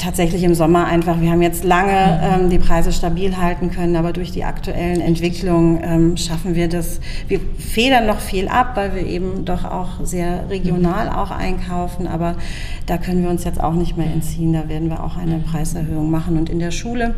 tatsächlich 0.00 0.42
im 0.44 0.54
Sommer 0.54 0.86
einfach, 0.86 1.20
wir 1.20 1.30
haben 1.30 1.42
jetzt 1.42 1.62
lange 1.62 1.92
mhm. 1.92 2.44
ähm, 2.44 2.50
die 2.50 2.58
Preise 2.58 2.92
stabil 2.92 3.36
halten 3.36 3.70
können, 3.70 3.96
aber 3.96 4.12
durch 4.12 4.32
die 4.32 4.44
aktuellen 4.44 5.00
Entwicklungen 5.00 5.80
ähm, 5.82 6.16
schaffen 6.16 6.54
wir 6.54 6.68
das. 6.68 7.00
Wir 7.28 7.40
federn 7.58 8.06
noch 8.06 8.20
viel 8.20 8.48
ab, 8.48 8.72
weil 8.74 8.94
wir 8.94 9.06
eben 9.06 9.44
doch 9.44 9.64
auch 9.64 10.04
sehr 10.04 10.48
regional 10.48 11.06
mhm. 11.06 11.12
auch 11.12 11.30
einkaufen, 11.30 12.06
aber 12.06 12.36
da 12.86 12.96
können 12.96 13.22
wir 13.22 13.30
uns 13.30 13.44
jetzt 13.44 13.62
auch 13.62 13.74
nicht 13.74 13.96
mehr 13.96 14.06
entziehen. 14.06 14.52
Da 14.52 14.68
werden 14.68 14.88
wir 14.88 15.04
auch 15.04 15.16
eine 15.16 15.38
Preiserhöhung 15.38 16.10
machen. 16.10 16.38
Und 16.38 16.48
in 16.48 16.58
der 16.58 16.70
Schule 16.70 17.14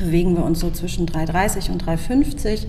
bewegen 0.00 0.36
wir 0.36 0.44
uns 0.44 0.60
so 0.60 0.70
zwischen 0.70 1.06
3,30 1.06 1.70
und 1.70 1.84
3,50. 1.84 2.66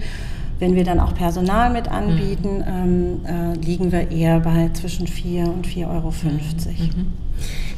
Wenn 0.60 0.76
wir 0.76 0.84
dann 0.84 1.00
auch 1.00 1.16
Personal 1.16 1.72
mit 1.72 1.88
anbieten, 1.88 2.58
mhm. 2.58 3.26
ähm, 3.26 3.56
äh, 3.56 3.66
liegen 3.66 3.92
wir 3.92 4.12
eher 4.12 4.40
bei 4.42 4.70
zwischen 4.74 5.08
4 5.08 5.46
und 5.46 5.66
4,50 5.66 5.88
Euro. 5.88 6.12
Mhm. 6.12 7.14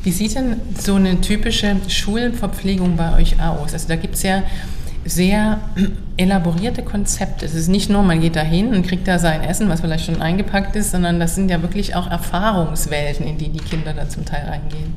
Wie 0.04 0.12
sieht 0.12 0.36
denn 0.36 0.58
so 0.78 0.96
eine 0.96 1.22
typische 1.22 1.78
Schulverpflegung 1.88 2.98
bei 2.98 3.16
euch 3.16 3.42
aus? 3.42 3.72
Also 3.72 3.88
da 3.88 3.96
gibt 3.96 4.16
es 4.16 4.24
ja 4.24 4.44
sehr 5.06 5.62
elaborierte 6.18 6.84
Konzepte. 6.84 7.46
Es 7.46 7.54
ist 7.54 7.70
nicht 7.70 7.90
nur, 7.90 8.04
man 8.04 8.20
geht 8.20 8.36
da 8.36 8.42
hin 8.42 8.74
und 8.74 8.86
kriegt 8.86 9.08
da 9.08 9.18
sein 9.18 9.42
Essen, 9.42 9.70
was 9.70 9.82
vielleicht 9.82 10.06
schon 10.06 10.22
eingepackt 10.22 10.76
ist, 10.76 10.92
sondern 10.92 11.20
das 11.20 11.36
sind 11.36 11.50
ja 11.50 11.62
wirklich 11.62 11.96
auch 11.96 12.10
Erfahrungswelten, 12.10 13.26
in 13.26 13.38
die 13.38 13.50
die 13.50 13.60
Kinder 13.60 13.94
da 13.94 14.10
zum 14.10 14.26
Teil 14.26 14.46
reingehen. 14.46 14.96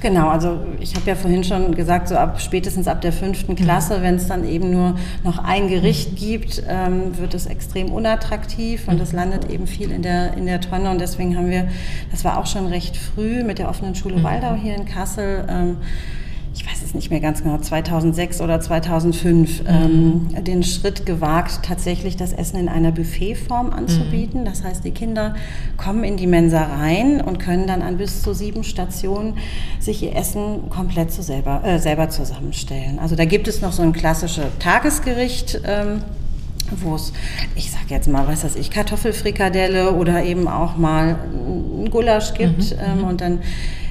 Genau, 0.00 0.28
also 0.28 0.60
ich 0.80 0.94
habe 0.94 1.06
ja 1.06 1.14
vorhin 1.14 1.44
schon 1.44 1.74
gesagt, 1.74 2.08
so 2.08 2.16
ab 2.16 2.40
spätestens 2.40 2.88
ab 2.88 3.02
der 3.02 3.12
fünften 3.12 3.54
Klasse, 3.54 3.98
mhm. 3.98 4.02
wenn 4.02 4.14
es 4.14 4.28
dann 4.28 4.48
eben 4.48 4.70
nur 4.70 4.94
noch 5.24 5.38
ein 5.38 5.68
Gericht 5.68 6.16
gibt, 6.16 6.62
ähm, 6.68 7.18
wird 7.18 7.34
es 7.34 7.46
extrem 7.46 7.92
unattraktiv 7.92 8.88
und 8.88 9.00
es 9.00 9.12
mhm. 9.12 9.18
landet 9.18 9.50
eben 9.50 9.66
viel 9.66 9.90
in 9.90 10.02
der, 10.02 10.34
in 10.34 10.46
der 10.46 10.60
Tonne. 10.60 10.90
Und 10.90 11.00
deswegen 11.00 11.36
haben 11.36 11.50
wir, 11.50 11.68
das 12.10 12.24
war 12.24 12.38
auch 12.38 12.46
schon 12.46 12.66
recht 12.66 12.96
früh 12.96 13.44
mit 13.44 13.58
der 13.58 13.68
offenen 13.68 13.94
Schule 13.94 14.16
mhm. 14.16 14.22
Waldau 14.22 14.54
hier 14.54 14.74
in 14.74 14.86
Kassel, 14.86 15.44
ähm, 15.48 15.76
ich 16.60 16.66
weiß 16.66 16.82
es 16.84 16.94
nicht 16.94 17.10
mehr 17.10 17.20
ganz 17.20 17.42
genau, 17.42 17.56
2006 17.56 18.42
oder 18.42 18.60
2005, 18.60 19.62
mhm. 19.62 19.66
ähm, 19.66 20.44
den 20.44 20.62
Schritt 20.62 21.06
gewagt, 21.06 21.60
tatsächlich 21.62 22.18
das 22.18 22.34
Essen 22.34 22.58
in 22.58 22.68
einer 22.68 22.92
Buffetform 22.92 23.70
anzubieten. 23.70 24.42
Mhm. 24.42 24.44
Das 24.44 24.62
heißt, 24.62 24.84
die 24.84 24.90
Kinder 24.90 25.34
kommen 25.78 26.04
in 26.04 26.18
die 26.18 26.26
Mensa 26.26 26.62
rein 26.62 27.22
und 27.22 27.38
können 27.38 27.66
dann 27.66 27.80
an 27.80 27.96
bis 27.96 28.22
zu 28.22 28.34
sieben 28.34 28.62
Stationen 28.62 29.38
sich 29.78 30.02
ihr 30.02 30.14
Essen 30.14 30.68
komplett 30.68 31.12
zu 31.12 31.22
selber, 31.22 31.64
äh, 31.64 31.78
selber 31.78 32.10
zusammenstellen. 32.10 32.98
Also 32.98 33.16
da 33.16 33.24
gibt 33.24 33.48
es 33.48 33.62
noch 33.62 33.72
so 33.72 33.80
ein 33.82 33.94
klassisches 33.94 34.44
Tagesgericht. 34.58 35.62
Ähm, 35.64 36.02
wo 36.82 36.94
es, 36.94 37.12
ich 37.56 37.72
sag 37.72 37.90
jetzt 37.90 38.06
mal, 38.06 38.28
was 38.28 38.44
weiß 38.44 38.54
ich, 38.54 38.70
Kartoffelfrikadelle 38.70 39.90
oder 39.90 40.22
eben 40.22 40.46
auch 40.46 40.76
mal 40.76 41.16
ein 41.26 41.90
Gulasch 41.90 42.34
gibt. 42.34 42.76
Mhm. 42.76 42.78
Ähm, 42.80 42.98
mhm. 42.98 43.04
und 43.04 43.20
dann 43.20 43.38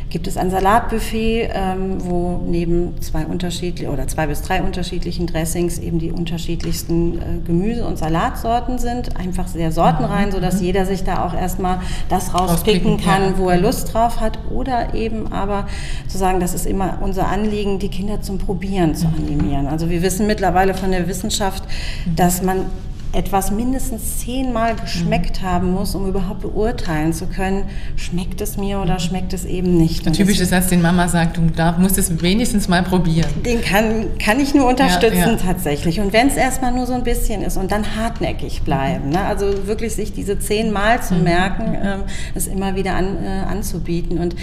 gibt 0.10 0.28
es 0.28 0.38
ein 0.38 0.50
Salatbuffet, 0.50 1.50
ähm, 1.54 1.98
wo 2.00 2.42
neben 2.46 3.00
zwei 3.02 3.26
unterschiedlichen 3.26 3.92
oder 3.92 4.08
zwei 4.08 4.28
bis 4.28 4.42
drei 4.42 4.62
unterschiedlichen 4.62 5.28
Dressings 5.28 5.78
eben 5.78 6.00
die 6.00 6.12
unterschiedlichsten 6.12 7.18
äh, 7.18 7.22
Gemüse- 7.46 7.86
und 7.86 7.98
Salatsorten 7.98 8.80
sind. 8.80 9.18
Einfach 9.18 9.48
sehr 9.48 9.72
sortenrein, 9.72 10.30
mhm. 10.30 10.34
sodass 10.34 10.60
mhm. 10.60 10.66
jeder 10.66 10.86
sich 10.86 11.04
da 11.04 11.26
auch 11.26 11.34
erstmal 11.34 11.80
das 12.10 12.34
rauspicken 12.34 12.98
kann, 12.98 13.38
wo 13.38 13.50
er 13.50 13.58
Lust 13.58 13.94
drauf 13.94 14.20
hat. 14.20 14.40
Oder 14.50 14.96
eben 14.96 15.32
aber 15.32 15.68
zu 16.08 16.18
sagen, 16.18 16.40
das 16.40 16.54
ist 16.54 16.66
immer 16.66 16.98
unser 17.02 17.28
Anliegen, 17.28 17.80
die 17.80 17.90
Kinder 17.90 18.22
zum 18.22 18.40
Probieren 18.40 18.96
zu 18.96 19.08
mhm. 19.08 19.14
animieren. 19.16 19.68
Also 19.68 19.90
wir 19.90 20.02
wissen 20.02 20.26
mittlerweile 20.26 20.74
von 20.74 20.92
der 20.92 21.08
Wissenschaft, 21.08 21.64
mhm. 22.06 22.16
dass 22.16 22.42
man 22.42 22.66
etwas 23.12 23.50
mindestens 23.50 24.20
zehnmal 24.20 24.76
geschmeckt 24.76 25.42
mhm. 25.42 25.46
haben 25.46 25.72
muss, 25.72 25.96
um 25.96 26.08
überhaupt 26.08 26.42
beurteilen 26.42 27.12
zu 27.12 27.26
können, 27.26 27.64
schmeckt 27.96 28.40
es 28.40 28.56
mir 28.56 28.80
oder 28.80 29.00
schmeckt 29.00 29.34
es 29.34 29.46
eben 29.46 29.78
nicht. 29.78 30.06
Der 30.06 30.14
typische 30.14 30.46
Satz, 30.46 30.68
den 30.68 30.82
Mama 30.82 31.08
sagt, 31.08 31.38
du 31.38 31.42
darf, 31.50 31.80
musst 31.80 31.98
es 31.98 32.22
wenigstens 32.22 32.68
mal 32.68 32.84
probieren. 32.84 33.30
Den 33.44 33.62
kann, 33.62 34.18
kann 34.20 34.40
ich 34.40 34.54
nur 34.54 34.68
unterstützen 34.68 35.18
ja, 35.18 35.32
ja. 35.32 35.38
tatsächlich. 35.38 36.00
Und 36.00 36.14
wenn 36.14 36.28
es 36.28 36.36
erstmal 36.36 36.72
nur 36.72 36.86
so 36.86 36.94
ein 36.94 37.04
bisschen 37.04 37.42
ist 37.42 37.58
und 37.58 37.72
dann 37.72 37.96
hartnäckig 37.96 38.62
bleiben, 38.62 39.08
mhm. 39.08 39.14
ne? 39.14 39.22
also 39.22 39.66
wirklich 39.66 39.96
sich 39.96 40.14
diese 40.14 40.38
zehnmal 40.38 41.02
zu 41.02 41.16
mhm. 41.16 41.24
merken, 41.24 41.74
äh, 41.74 41.98
es 42.36 42.46
immer 42.46 42.76
wieder 42.76 42.94
an, 42.94 43.18
äh, 43.24 43.28
anzubieten. 43.50 44.20
Und 44.20 44.36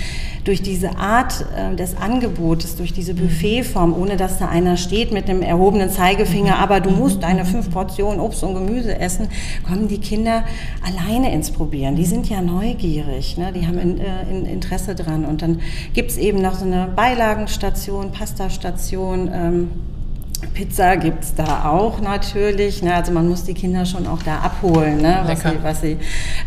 durch 0.42 0.62
diese 0.62 0.99
Art 0.99 1.46
äh, 1.56 1.76
des 1.76 1.96
Angebotes, 1.96 2.75
durch 2.75 2.92
diese 2.92 3.14
mhm. 3.14 3.28
Buffetform, 3.28 3.94
ohne 3.96 4.16
dass 4.16 4.40
da 4.40 4.49
einer 4.49 4.76
steht 4.76 5.12
mit 5.12 5.30
einem 5.30 5.42
erhobenen 5.42 5.88
Zeigefinger, 5.88 6.56
mhm. 6.56 6.62
aber 6.62 6.80
du 6.80 6.90
musst 6.90 7.23
deine 7.23 7.44
fünf 7.44 7.70
Portionen 7.70 8.18
Obst 8.18 8.42
und 8.42 8.55
Gemüse 8.58 8.98
essen, 8.98 9.28
kommen 9.66 9.88
die 9.88 9.98
Kinder 9.98 10.44
alleine 10.84 11.32
ins 11.32 11.50
Probieren. 11.50 11.96
Die 11.96 12.04
sind 12.04 12.28
ja 12.28 12.40
neugierig, 12.42 13.36
ne? 13.36 13.52
die 13.52 13.66
haben 13.66 13.78
in, 13.78 13.98
äh, 13.98 14.22
in 14.30 14.46
Interesse 14.46 14.94
dran. 14.94 15.25
Und 15.25 15.42
dann 15.42 15.60
gibt 15.94 16.10
es 16.10 16.16
eben 16.16 16.40
noch 16.40 16.54
so 16.54 16.64
eine 16.64 16.88
Beilagenstation, 16.94 18.12
Pastastation. 18.12 19.30
Ähm, 19.32 19.70
Pizza 20.55 20.97
gibt 20.97 21.25
es 21.25 21.35
da 21.35 21.69
auch 21.71 22.00
natürlich. 22.00 22.83
Ne? 22.83 22.95
Also 22.95 23.12
man 23.12 23.28
muss 23.28 23.45
die 23.45 23.55
Kinder 23.55 23.87
schon 23.87 24.07
auch 24.07 24.23
da 24.23 24.38
abholen, 24.38 25.00
ne? 25.00 25.21
was, 25.25 25.40
sie, 25.43 25.62
was, 25.62 25.81
sie, 25.81 25.97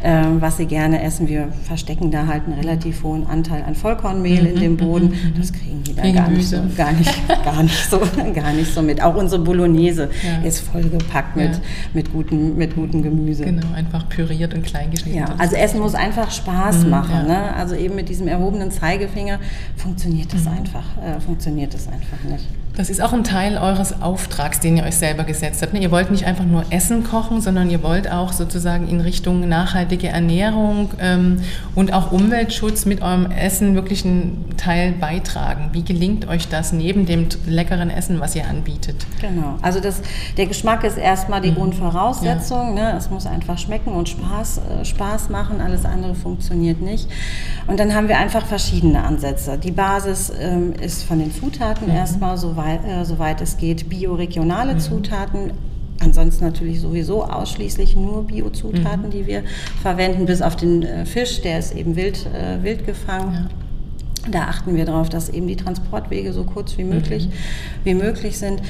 äh, 0.01 0.23
was 0.39 0.57
sie 0.57 0.65
gerne 0.65 1.01
essen. 1.01 1.27
Wir 1.27 1.49
verstecken 1.63 2.11
da 2.11 2.27
halt 2.27 2.43
einen 2.45 2.53
relativ 2.59 3.03
hohen 3.03 3.25
Anteil 3.27 3.63
an 3.63 3.75
Vollkornmehl 3.75 4.41
mhm, 4.41 4.47
in 4.47 4.55
dem 4.59 4.77
Boden. 4.77 5.07
Mhm, 5.07 5.29
mhm. 5.29 5.39
Das 5.39 5.53
kriegen 5.53 5.83
die 5.83 5.95
dann 5.95 6.13
gar 6.13 6.29
nicht, 6.29 6.49
so, 6.49 6.57
gar, 6.75 6.91
nicht, 6.91 7.27
gar, 7.43 7.63
nicht 7.63 7.89
so, 7.89 8.01
gar 8.33 8.53
nicht 8.53 8.73
so 8.73 8.81
mit. 8.81 9.01
Auch 9.01 9.15
unsere 9.15 9.41
Bolognese 9.41 10.09
ja. 10.23 10.47
ist 10.47 10.61
vollgepackt 10.61 11.35
mit, 11.35 11.53
ja. 11.53 11.59
mit, 11.93 12.11
gutem, 12.11 12.57
mit 12.57 12.75
gutem 12.75 13.03
Gemüse. 13.03 13.45
Genau, 13.45 13.73
einfach 13.75 14.07
püriert 14.09 14.53
und 14.53 14.63
klein 14.63 14.91
geschnitten. 14.91 15.17
Ja, 15.17 15.35
also 15.37 15.55
Essen 15.55 15.79
muss 15.79 15.95
einfach 15.95 16.31
Spaß 16.31 16.83
mhm, 16.83 16.89
machen. 16.89 17.11
Ja. 17.11 17.23
Ne? 17.23 17.55
Also 17.55 17.75
eben 17.75 17.95
mit 17.95 18.09
diesem 18.09 18.27
erhobenen 18.27 18.71
Zeigefinger 18.71 19.39
funktioniert 19.75 20.33
das 20.33 20.43
mhm. 20.43 20.59
einfach, 20.59 20.85
äh, 20.97 21.19
funktioniert 21.19 21.73
das 21.73 21.87
einfach 21.87 22.23
nicht. 22.29 22.47
Das 22.79 22.89
ist 22.89 23.01
auch 23.01 23.11
ein 23.11 23.25
Teil 23.25 23.57
eures 23.57 24.01
Auftrags, 24.01 24.61
den 24.61 24.77
ihr 24.77 24.85
euch 24.85 24.95
selber 24.95 25.25
gesetzt 25.25 25.61
habt. 25.61 25.73
Ne? 25.73 25.81
Ihr 25.81 25.91
wollt 25.91 26.11
nicht 26.11 26.25
einfach 26.25 26.45
nur 26.45 26.63
Essen 26.69 27.03
kochen, 27.03 27.41
sondern 27.41 27.69
ihr 27.69 27.83
wollt 27.83 28.09
auch 28.09 28.31
sozusagen 28.31 28.87
in 28.87 29.01
Richtung 29.01 29.49
nachhaltige 29.49 30.07
Ernährung 30.07 30.91
ähm, 31.01 31.41
und 31.75 31.91
auch 31.91 32.13
Umweltschutz 32.13 32.85
mit 32.85 33.01
eurem 33.01 33.31
Essen 33.31 33.75
wirklich 33.75 34.05
einen 34.05 34.55
Teil 34.55 34.93
beitragen. 34.93 35.71
Wie 35.73 35.83
gelingt 35.83 36.29
euch 36.29 36.47
das 36.47 36.71
neben 36.71 37.05
dem 37.05 37.27
leckeren 37.45 37.89
Essen, 37.89 38.21
was 38.21 38.33
ihr 38.33 38.47
anbietet? 38.47 38.95
Genau. 39.19 39.55
Also 39.61 39.81
das, 39.81 40.01
der 40.37 40.45
Geschmack 40.45 40.85
ist 40.85 40.97
erstmal 40.97 41.41
die 41.41 41.51
mhm. 41.51 41.55
Grundvoraussetzung. 41.55 42.77
Ja. 42.77 42.93
Ne? 42.93 42.97
Es 42.97 43.09
muss 43.09 43.25
einfach 43.25 43.57
schmecken 43.57 43.91
und 43.91 44.07
Spaß, 44.07 44.61
äh, 44.79 44.85
Spaß 44.85 45.27
machen. 45.27 45.59
Alles 45.59 45.83
andere 45.83 46.15
funktioniert 46.15 46.79
nicht. 46.79 47.09
Und 47.67 47.77
dann 47.77 47.93
haben 47.93 48.07
wir 48.07 48.17
einfach 48.19 48.45
verschiedene 48.45 49.03
Ansätze. 49.03 49.57
Die 49.57 49.71
Basis 49.71 50.31
ähm, 50.39 50.71
ist 50.81 51.03
von 51.03 51.19
den 51.19 51.33
Zutaten 51.35 51.89
mhm. 51.89 51.95
erstmal 51.95 52.37
so 52.37 52.55
weit 52.55 52.68
äh, 52.75 53.05
soweit 53.05 53.41
es 53.41 53.57
geht, 53.57 53.89
bioregionale 53.89 54.75
mhm. 54.75 54.79
Zutaten. 54.79 55.51
Ansonsten 56.01 56.45
natürlich 56.45 56.79
sowieso 56.79 57.25
ausschließlich 57.25 57.95
nur 57.95 58.25
Biozutaten, 58.27 59.07
mhm. 59.07 59.11
die 59.11 59.27
wir 59.27 59.43
verwenden, 59.81 60.25
bis 60.25 60.41
auf 60.41 60.55
den 60.55 60.83
äh, 60.83 61.05
Fisch, 61.05 61.41
der 61.41 61.59
ist 61.59 61.75
eben 61.75 61.95
wild, 61.95 62.25
äh, 62.27 62.63
wild 62.63 62.85
gefangen. 62.85 63.33
Ja. 63.33 63.49
Da 64.31 64.41
achten 64.43 64.75
wir 64.75 64.85
darauf, 64.85 65.09
dass 65.09 65.29
eben 65.29 65.47
die 65.47 65.55
Transportwege 65.55 66.33
so 66.33 66.43
kurz 66.43 66.77
wie 66.77 66.83
möglich, 66.83 67.27
mhm. 67.27 67.31
wie 67.83 67.93
möglich 67.95 68.37
sind. 68.37 68.61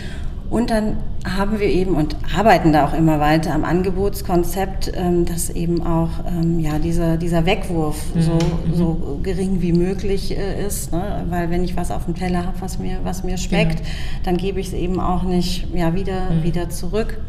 Und 0.50 0.72
dann 0.72 0.98
haben 1.26 1.60
wir 1.60 1.68
eben 1.68 1.96
und 1.96 2.16
arbeiten 2.36 2.74
da 2.74 2.86
auch 2.86 2.94
immer 2.94 3.20
weiter 3.20 3.54
am 3.54 3.64
Angebotskonzept, 3.64 4.92
ähm, 4.96 5.26
dass 5.26 5.50
eben 5.52 5.86
auch 5.86 6.10
ähm, 6.26 6.60
ja, 6.60 6.80
dieser, 6.80 7.18
dieser 7.18 7.46
Wegwurf 7.46 8.16
mhm. 8.16 8.22
so, 8.22 8.34
mhm. 8.34 8.74
so 8.74 9.20
gering 9.22 9.62
wie 9.62 9.74
möglich 9.74 10.36
äh, 10.36 10.66
ist. 10.66 10.92
Ne? 10.92 11.26
Weil 11.30 11.52
wenn 11.52 11.64
ich 11.64 11.78
was 11.78 11.92
auf 11.92 12.06
dem 12.06 12.16
Teller 12.16 12.46
habe, 12.46 12.60
was 12.62 12.80
mir, 12.80 13.00
was 13.04 13.24
mir 13.24 13.38
schmeckt, 13.38 13.78
genau. 13.78 13.90
dann 14.24 14.38
gebe 14.38 14.60
ich 14.60 14.68
es 14.68 14.74
eben 14.74 15.00
auch 15.00 15.24
nicht 15.24 15.68
ja, 15.74 15.94
wieder, 15.94 16.32
mhm. 16.32 16.44
wieder 16.44 16.70
zurück. 16.70 17.20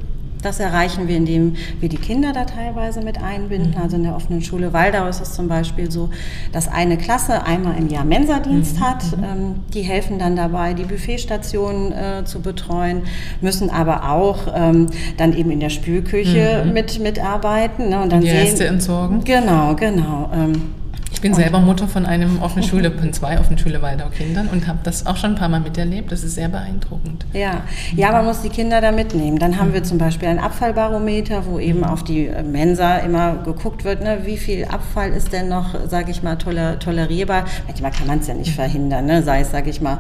Das 0.42 0.60
erreichen 0.60 1.08
wir, 1.08 1.16
indem 1.16 1.56
wir 1.80 1.88
die 1.88 1.96
Kinder 1.96 2.32
da 2.32 2.44
teilweise 2.44 3.00
mit 3.00 3.22
einbinden. 3.22 3.72
Mhm. 3.72 3.82
Also 3.82 3.96
in 3.96 4.02
der 4.04 4.16
offenen 4.16 4.42
Schule 4.42 4.72
Waldau 4.72 5.06
ist 5.06 5.20
es 5.20 5.34
zum 5.34 5.48
Beispiel 5.48 5.90
so, 5.90 6.10
dass 6.52 6.68
eine 6.68 6.96
Klasse 6.96 7.44
einmal 7.44 7.76
im 7.78 7.88
Jahr 7.88 8.04
Mensadienst 8.04 8.76
mhm. 8.76 8.80
hat. 8.80 9.16
Mhm. 9.16 9.24
Ähm, 9.24 9.54
die 9.74 9.82
helfen 9.82 10.18
dann 10.18 10.36
dabei, 10.36 10.74
die 10.74 10.84
Buffetstationen 10.84 11.92
äh, 11.92 12.24
zu 12.24 12.40
betreuen, 12.40 13.02
müssen 13.40 13.70
aber 13.70 14.10
auch 14.10 14.48
ähm, 14.54 14.86
dann 15.16 15.36
eben 15.36 15.50
in 15.50 15.60
der 15.60 15.70
Spülküche 15.70 16.66
mit, 16.72 17.00
mitarbeiten. 17.00 17.88
Ne? 17.88 18.02
Und 18.02 18.12
dann 18.12 18.20
die 18.20 18.28
sehen, 18.28 18.38
Reste 18.38 18.66
entsorgen? 18.66 19.24
Genau, 19.24 19.74
genau. 19.74 20.30
Ähm, 20.34 20.79
ich 21.12 21.20
bin 21.20 21.34
selber 21.34 21.60
Mutter 21.60 21.88
von 21.88 22.06
einem 22.06 22.40
offenen 22.40 22.66
Schule, 22.66 22.90
von 22.90 23.12
zwei 23.12 23.38
offenen 23.38 23.58
Schule 23.58 23.82
Waldau 23.82 24.08
Kindern 24.08 24.48
und 24.48 24.66
habe 24.66 24.78
das 24.84 25.06
auch 25.06 25.16
schon 25.16 25.32
ein 25.32 25.36
paar 25.36 25.48
Mal 25.48 25.60
miterlebt. 25.60 26.12
Das 26.12 26.22
ist 26.22 26.36
sehr 26.36 26.48
beeindruckend. 26.48 27.26
Ja, 27.32 27.62
ja, 27.94 28.12
man 28.12 28.24
muss 28.24 28.42
die 28.42 28.48
Kinder 28.48 28.80
da 28.80 28.92
mitnehmen. 28.92 29.38
Dann 29.38 29.58
haben 29.58 29.74
wir 29.74 29.82
zum 29.82 29.98
Beispiel 29.98 30.28
ein 30.28 30.38
Abfallbarometer, 30.38 31.46
wo 31.46 31.58
eben 31.58 31.84
auf 31.84 32.04
die 32.04 32.30
Mensa 32.44 32.98
immer 32.98 33.36
geguckt 33.44 33.84
wird, 33.84 34.02
ne, 34.02 34.20
wie 34.24 34.36
viel 34.36 34.64
Abfall 34.64 35.10
ist 35.10 35.32
denn 35.32 35.48
noch, 35.48 35.74
sage 35.88 36.10
ich 36.10 36.22
mal, 36.22 36.36
toler, 36.36 36.78
tolerierbar. 36.78 37.44
Manchmal 37.66 37.90
kann 37.90 38.06
man 38.06 38.20
es 38.20 38.26
ja 38.26 38.34
nicht 38.34 38.54
verhindern, 38.54 39.06
ne? 39.06 39.22
sei 39.22 39.40
es, 39.40 39.50
sage 39.50 39.70
ich 39.70 39.80
mal, 39.80 39.98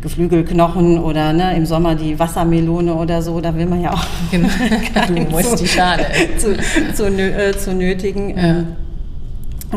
Geflügelknochen 0.00 0.98
oder 0.98 1.32
ne, 1.32 1.56
im 1.56 1.66
Sommer 1.66 1.94
die 1.94 2.18
Wassermelone 2.18 2.94
oder 2.94 3.22
so. 3.22 3.40
Da 3.40 3.54
will 3.54 3.66
man 3.66 3.80
ja 3.82 3.92
auch 3.92 4.06
genau. 4.30 4.48
du 5.08 5.20
musst 5.30 5.50
zu, 5.50 5.56
die 5.56 5.68
Schale 5.68 6.06
zu, 6.38 6.56
zu, 6.94 7.06
äh, 7.06 7.56
zu 7.56 7.74
nötigen. 7.74 8.36
Ja. 8.36 8.64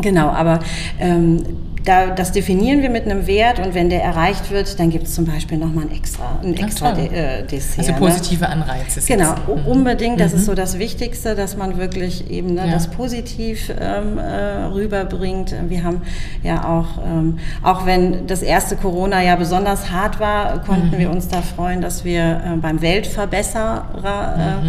Genau, 0.00 0.28
aber 0.28 0.60
ähm, 0.98 1.44
da, 1.84 2.08
das 2.08 2.32
definieren 2.32 2.82
wir 2.82 2.90
mit 2.90 3.04
einem 3.04 3.26
Wert 3.26 3.58
und 3.58 3.74
wenn 3.74 3.88
der 3.88 4.02
erreicht 4.02 4.50
wird, 4.50 4.78
dann 4.78 4.90
gibt 4.90 5.06
es 5.06 5.14
zum 5.14 5.24
Beispiel 5.24 5.56
nochmal 5.56 5.86
ein 5.86 5.96
extra, 5.96 6.38
ein 6.42 6.54
extra 6.54 6.92
De, 6.92 7.06
äh, 7.06 7.46
Dessert. 7.46 7.78
Also 7.78 7.92
ne? 7.92 7.98
positive 7.98 8.48
Anreize. 8.48 9.00
Genau. 9.06 9.34
Mhm. 9.46 9.66
unbedingt. 9.66 10.20
Das 10.20 10.32
mhm. 10.32 10.38
ist 10.38 10.46
so 10.46 10.54
das 10.54 10.78
Wichtigste, 10.78 11.34
dass 11.34 11.56
man 11.56 11.78
wirklich 11.78 12.30
eben 12.30 12.54
ne, 12.54 12.66
ja. 12.66 12.72
das 12.72 12.88
positiv 12.88 13.72
ähm, 13.80 14.18
äh, 14.18 14.64
rüberbringt. 14.66 15.54
Wir 15.68 15.82
haben 15.82 16.02
ja 16.42 16.64
auch, 16.64 17.02
ähm, 17.04 17.38
auch 17.62 17.86
wenn 17.86 18.26
das 18.26 18.42
erste 18.42 18.76
Corona 18.76 19.22
ja 19.22 19.36
besonders 19.36 19.90
hart 19.90 20.20
war, 20.20 20.62
konnten 20.64 20.94
mhm. 20.94 20.98
wir 20.98 21.10
uns 21.10 21.28
da 21.28 21.40
freuen, 21.40 21.80
dass 21.80 22.04
wir 22.04 22.42
äh, 22.44 22.56
beim 22.60 22.82
Weltverbesserer 22.82 24.62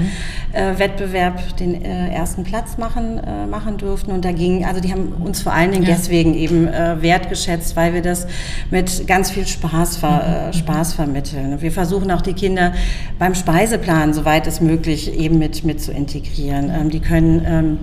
äh, 0.54 0.72
mhm. 0.72 0.76
äh, 0.76 0.80
Wettbewerb 0.80 1.58
den 1.58 1.84
äh, 1.84 2.10
ersten 2.10 2.44
Platz 2.44 2.78
machen, 2.78 3.22
machen 3.50 3.78
durften. 3.78 4.12
Und 4.12 4.26
da 4.26 4.32
ging, 4.32 4.66
also 4.66 4.82
die 4.82 4.92
haben 4.92 5.14
uns 5.24 5.42
vor 5.42 5.54
allen 5.54 5.72
Dingen 5.72 5.84
ja. 5.84 5.96
deswegen 5.96 6.34
eben 6.34 6.68
wertgeschätzt, 6.68 7.76
weil 7.76 7.94
wir 7.94 8.02
das 8.02 8.28
mit 8.70 9.08
ganz 9.08 9.32
viel 9.32 9.46
Spaß, 9.46 9.98
ver, 9.98 10.50
äh, 10.50 10.54
Spaß 10.54 10.94
vermitteln. 10.94 11.62
Wir 11.62 11.72
versuchen 11.72 12.12
auch 12.12 12.22
die 12.22 12.34
Kinder 12.34 12.74
beim 13.20 13.36
Speiseplan, 13.36 14.14
soweit 14.14 14.48
es 14.48 14.62
möglich, 14.62 15.18
eben 15.18 15.40
mit, 15.40 15.64
mit 15.64 15.82
zu 15.82 15.92
integrieren. 15.92 16.72
Ähm, 16.74 16.90
die 16.90 17.00
können 17.00 17.46
ähm, 17.46 17.80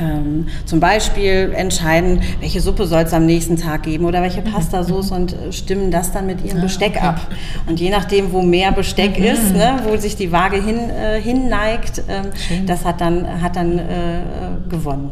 ähm, 0.00 0.48
zum 0.64 0.80
Beispiel 0.80 1.52
entscheiden, 1.56 2.20
welche 2.40 2.60
Suppe 2.60 2.86
soll 2.86 3.02
es 3.02 3.12
am 3.12 3.26
nächsten 3.26 3.56
Tag 3.56 3.84
geben 3.84 4.04
oder 4.04 4.22
welche 4.22 4.42
Pastasauce 4.42 5.10
und 5.10 5.32
äh, 5.32 5.52
stimmen 5.52 5.90
das 5.90 6.12
dann 6.12 6.26
mit 6.26 6.44
ihrem 6.44 6.58
ah, 6.58 6.62
Besteck 6.62 7.02
ab. 7.02 7.20
Und 7.66 7.80
je 7.80 7.90
nachdem, 7.90 8.32
wo 8.32 8.42
mehr 8.42 8.72
Besteck 8.72 9.18
mhm. 9.18 9.24
ist, 9.24 9.54
ne, 9.54 9.80
wo 9.84 9.96
sich 9.96 10.16
die 10.16 10.32
Waage 10.32 10.62
hin, 10.62 10.90
äh, 10.90 11.20
hinneigt, 11.20 11.98
äh, 11.98 12.22
das 12.66 12.84
hat 12.84 13.00
dann, 13.00 13.42
hat 13.42 13.56
dann 13.56 13.78
äh, 13.78 14.20
gewonnen. 14.68 15.10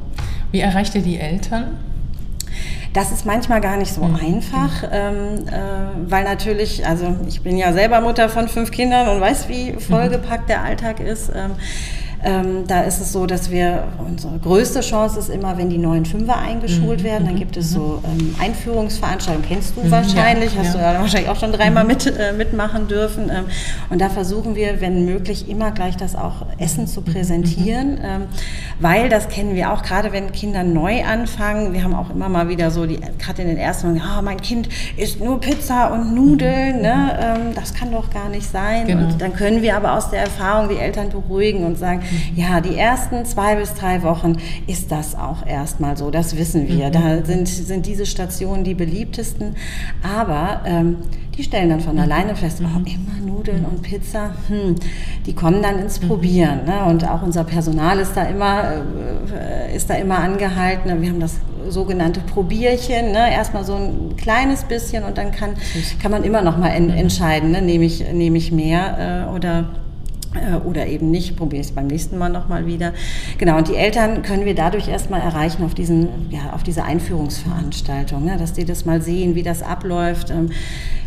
Wie 0.51 0.61
erreicht 0.61 0.95
ihr 0.95 1.03
die 1.03 1.19
Eltern? 1.19 1.79
Das 2.93 3.11
ist 3.11 3.25
manchmal 3.25 3.63
gar 3.63 3.79
nicht 3.79 3.93
so 3.95 4.03
mhm. 4.03 4.17
einfach, 4.17 4.85
ähm, 4.93 5.47
äh, 5.47 6.11
weil 6.11 6.25
natürlich, 6.25 6.87
also 6.87 7.17
ich 7.27 7.41
bin 7.41 7.57
ja 7.57 7.73
selber 7.73 8.03
Mutter 8.03 8.29
von 8.29 8.49
fünf 8.49 8.71
Kindern 8.71 9.09
und 9.09 9.21
weiß, 9.21 9.49
wie 9.49 9.73
vollgepackt 9.73 10.51
der 10.51 10.63
Alltag 10.63 11.01
ist. 11.01 11.31
Ähm, 11.35 11.53
ähm, 12.25 12.67
da 12.69 12.83
ist 12.83 13.01
es 13.01 13.13
so, 13.13 13.27
dass 13.27 13.51
wir, 13.51 13.85
unsere 13.99 14.39
größte 14.39 14.81
Chance 14.81 15.19
ist 15.19 15.29
immer, 15.29 15.59
wenn 15.59 15.71
die 15.71 15.79
neuen 15.79 16.05
Fünfer 16.05 16.39
eingeschult 16.39 17.01
mhm. 17.01 17.05
werden, 17.05 17.25
dann 17.25 17.35
mhm. 17.35 17.39
gibt 17.39 17.57
es 17.57 17.71
so 17.71 18.01
mhm. 18.03 18.21
ähm, 18.21 18.35
Einführungsveranstaltungen, 18.41 19.49
kennst 19.49 19.77
du 19.77 19.83
mhm. 19.83 19.91
wahrscheinlich, 19.91 20.55
ja, 20.55 20.61
hast 20.61 20.75
ja. 20.75 20.81
du 20.81 20.95
ja 20.95 21.01
wahrscheinlich 21.01 21.31
auch 21.31 21.37
schon 21.39 21.53
dreimal 21.53 21.85
mit, 21.85 22.07
äh, 22.07 22.33
mitmachen 22.33 22.87
dürfen. 22.87 23.31
Ähm, 23.31 23.45
und 23.91 24.01
da 24.01 24.09
versuchen 24.09 24.55
wir, 24.55 24.81
wenn 24.81 25.05
möglich, 25.05 25.49
immer 25.49 25.73
gleich 25.73 25.97
das 25.97 26.15
auch 26.15 26.47
Essen 26.59 26.87
zu 26.87 27.03
präsentieren, 27.03 27.99
ähm, 28.03 28.23
weil 28.79 29.09
das 29.09 29.29
kennen 29.29 29.55
wir 29.55 29.73
auch, 29.73 29.83
gerade 29.83 30.13
wenn 30.13 30.31
Kinder 30.33 30.63
neu 30.63 31.05
anfangen, 31.05 31.73
wir 31.73 31.83
haben 31.83 31.95
auch 31.95 32.11
immer 32.11 32.29
mal 32.29 32.49
wieder 32.49 32.71
so, 32.71 32.87
die 32.87 33.01
gerade 33.19 33.43
in 33.43 33.49
den 33.49 33.59
ersten 33.59 33.89
Monaten, 33.89 34.09
oh, 34.19 34.23
mein 34.23 34.41
Kind 34.41 34.69
isst 34.97 35.21
nur 35.21 35.41
Pizza 35.41 35.93
und 35.93 36.15
Nudeln, 36.15 36.83
ne? 36.83 37.19
Ähm, 37.21 37.55
das 37.55 37.75
kann 37.75 37.91
doch 37.91 38.11
gar 38.11 38.29
nicht 38.29 38.49
sein. 38.49 38.87
Genau. 38.87 39.07
Und 39.07 39.21
dann 39.21 39.35
können 39.35 39.63
wir 39.63 39.77
aber 39.77 39.95
aus 39.95 40.11
der 40.11 40.21
Erfahrung 40.21 40.69
die 40.69 40.77
Eltern 40.77 41.09
beruhigen 41.11 41.65
und 41.65 41.79
sagen, 41.79 42.03
ja, 42.35 42.61
die 42.61 42.77
ersten 42.77 43.25
zwei 43.25 43.57
bis 43.57 43.75
drei 43.75 44.03
Wochen 44.03 44.37
ist 44.67 44.93
das 44.93 45.15
auch 45.15 45.47
erstmal 45.47 45.97
so, 45.97 46.11
das 46.11 46.37
wissen 46.37 46.69
wir. 46.69 46.89
Mhm. 46.89 46.93
Da 46.93 47.25
sind, 47.25 47.49
sind 47.49 47.87
diese 47.87 48.07
Stationen 48.07 48.65
die 48.65 48.75
beliebtesten. 48.75 49.57
Aber 50.03 50.63
ähm, 50.65 50.99
die 51.37 51.43
stellen 51.43 51.71
dann 51.71 51.81
von 51.81 51.99
alleine 51.99 52.37
fest, 52.37 52.63
oh, 52.63 52.79
mhm. 52.79 52.85
immer 52.87 53.33
Nudeln 53.33 53.65
und 53.65 53.83
Pizza, 53.83 54.35
hm, 54.49 54.77
die 55.27 55.35
kommen 55.35 55.63
dann 55.63 55.79
ins 55.79 55.99
Probieren. 55.99 56.65
Ne? 56.67 56.85
Und 56.85 57.09
auch 57.09 57.23
unser 57.23 57.45
Personal 57.45 57.99
ist 57.99 58.13
da 58.15 58.25
immer, 58.25 58.73
äh, 59.35 59.75
ist 59.75 59.89
da 59.89 59.95
immer 59.95 60.19
angehalten. 60.19 61.01
Wir 61.01 61.09
haben 61.09 61.21
das 61.21 61.41
sogenannte 61.69 62.21
Probierchen, 62.21 63.13
ne? 63.13 63.33
erstmal 63.33 63.65
so 63.65 63.75
ein 63.75 64.17
kleines 64.17 64.65
bisschen 64.65 65.05
und 65.05 65.17
dann 65.17 65.33
kann, 65.33 65.55
kann 66.01 66.11
man 66.11 66.25
immer 66.25 66.43
noch 66.43 66.59
mal 66.59 66.69
en 66.69 66.91
entscheiden, 66.91 67.53
ne? 67.53 67.63
nehme 67.63 67.85
ich, 67.85 68.05
nehme 68.13 68.37
ich 68.37 68.53
mehr 68.53 69.29
äh, 69.29 69.35
oder 69.35 69.69
oder 70.65 70.87
eben 70.87 71.11
nicht, 71.11 71.37
probiere 71.37 71.61
ich 71.61 71.69
es 71.69 71.75
beim 71.75 71.87
nächsten 71.87 72.19
Mal 72.19 72.29
nochmal 72.29 72.67
wieder. 72.67 72.93
Genau, 73.39 73.59
und 73.59 73.69
die 73.69 73.77
Eltern 73.77 74.23
können 74.23 74.45
wir 74.45 74.55
dadurch 74.55 74.89
erstmal 74.89 75.21
erreichen 75.21 75.65
auf, 75.65 75.75
diesen, 75.75 76.31
ja, 76.31 76.53
auf 76.53 76.63
diese 76.63 76.85
Einführungsveranstaltung, 76.85 78.25
ne, 78.25 78.37
dass 78.37 78.53
die 78.53 78.65
das 78.65 78.85
mal 78.85 79.03
sehen, 79.03 79.35
wie 79.35 79.43
das 79.43 79.63
abläuft. 79.63 80.31
Ähm, 80.31 80.51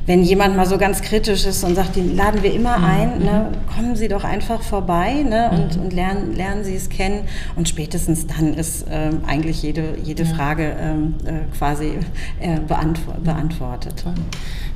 wenn 0.05 0.23
jemand 0.23 0.55
mal 0.55 0.67
so 0.67 0.77
ganz 0.77 1.01
kritisch 1.01 1.45
ist 1.45 1.63
und 1.63 1.75
sagt, 1.75 1.95
den 1.95 2.15
laden 2.15 2.43
wir 2.43 2.53
immer 2.53 2.77
mhm. 2.77 2.85
ein, 2.85 3.17
ne, 3.19 3.51
kommen 3.73 3.95
Sie 3.95 4.07
doch 4.07 4.23
einfach 4.23 4.61
vorbei 4.61 5.25
ne, 5.27 5.49
und, 5.51 5.77
mhm. 5.77 5.83
und 5.83 5.93
lernen, 5.93 6.35
lernen 6.35 6.63
Sie 6.63 6.75
es 6.75 6.89
kennen. 6.89 7.21
Und 7.55 7.67
spätestens 7.67 8.27
dann 8.27 8.53
ist 8.53 8.85
ähm, 8.89 9.21
eigentlich 9.25 9.63
jede, 9.63 9.95
jede 10.03 10.23
ja. 10.23 10.29
Frage 10.29 10.75
ähm, 10.79 11.15
äh, 11.25 11.39
quasi 11.57 11.93
äh, 12.39 12.59
beantwo 12.59 13.13
beantwortet. 13.23 14.05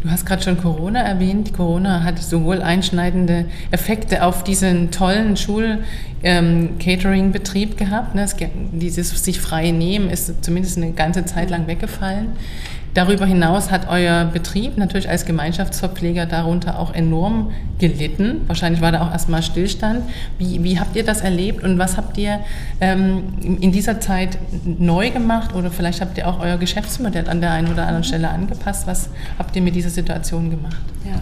Du 0.01 0.09
hast 0.09 0.25
gerade 0.25 0.41
schon 0.41 0.57
Corona 0.57 1.01
erwähnt. 1.01 1.53
Corona 1.53 2.03
hat 2.03 2.17
sowohl 2.19 2.61
einschneidende 2.61 3.45
Effekte 3.69 4.23
auf 4.23 4.43
diesen 4.43 4.91
tollen 4.91 5.35
Schul-Catering-Betrieb 5.37 7.71
ähm, 7.71 7.77
gehabt. 7.77 8.15
Ne? 8.15 8.25
dieses 8.71 9.09
sich 9.23 9.41
frei 9.41 9.71
nehmen 9.71 10.09
ist 10.09 10.43
zumindest 10.43 10.77
eine 10.77 10.93
ganze 10.93 11.25
Zeit 11.25 11.49
lang 11.49 11.67
weggefallen. 11.67 12.29
Darüber 12.99 13.25
hinaus 13.25 13.71
hat 13.71 13.87
euer 13.87 14.25
Betrieb 14.25 14.77
natürlich 14.77 15.07
als 15.09 15.25
Gemeinschaftsverpfleger 15.25 16.25
darunter 16.25 16.77
auch 16.77 16.93
enorm 16.93 17.51
gelitten. 17.79 18.41
Wahrscheinlich 18.47 18.81
war 18.81 18.91
da 18.91 19.07
auch 19.07 19.11
erstmal 19.13 19.41
Stillstand. 19.41 20.01
Wie, 20.37 20.65
wie 20.65 20.81
habt 20.81 20.97
ihr 20.97 21.05
das 21.05 21.21
erlebt 21.21 21.63
und 21.63 21.79
was 21.79 21.95
habt 21.95 22.17
ihr 22.17 22.41
ähm, 22.81 23.35
in 23.61 23.71
dieser 23.71 24.01
Zeit 24.01 24.37
neu 24.65 25.11
gemacht 25.11 25.55
oder 25.55 25.71
vielleicht 25.71 26.01
habt 26.01 26.17
ihr 26.17 26.27
auch 26.27 26.41
euer 26.41 26.57
Geschäftsmodell 26.57 27.29
an 27.29 27.39
der 27.39 27.53
einen 27.53 27.71
oder 27.71 27.83
anderen 27.83 28.03
Stelle 28.03 28.27
angepasst? 28.27 28.85
Was 28.85 29.09
habt 29.37 29.55
ihr 29.55 29.61
mit 29.61 29.75
dieser 29.75 29.91
Situation 29.91 30.49
gemacht? 30.49 30.81
Ja. 31.05 31.21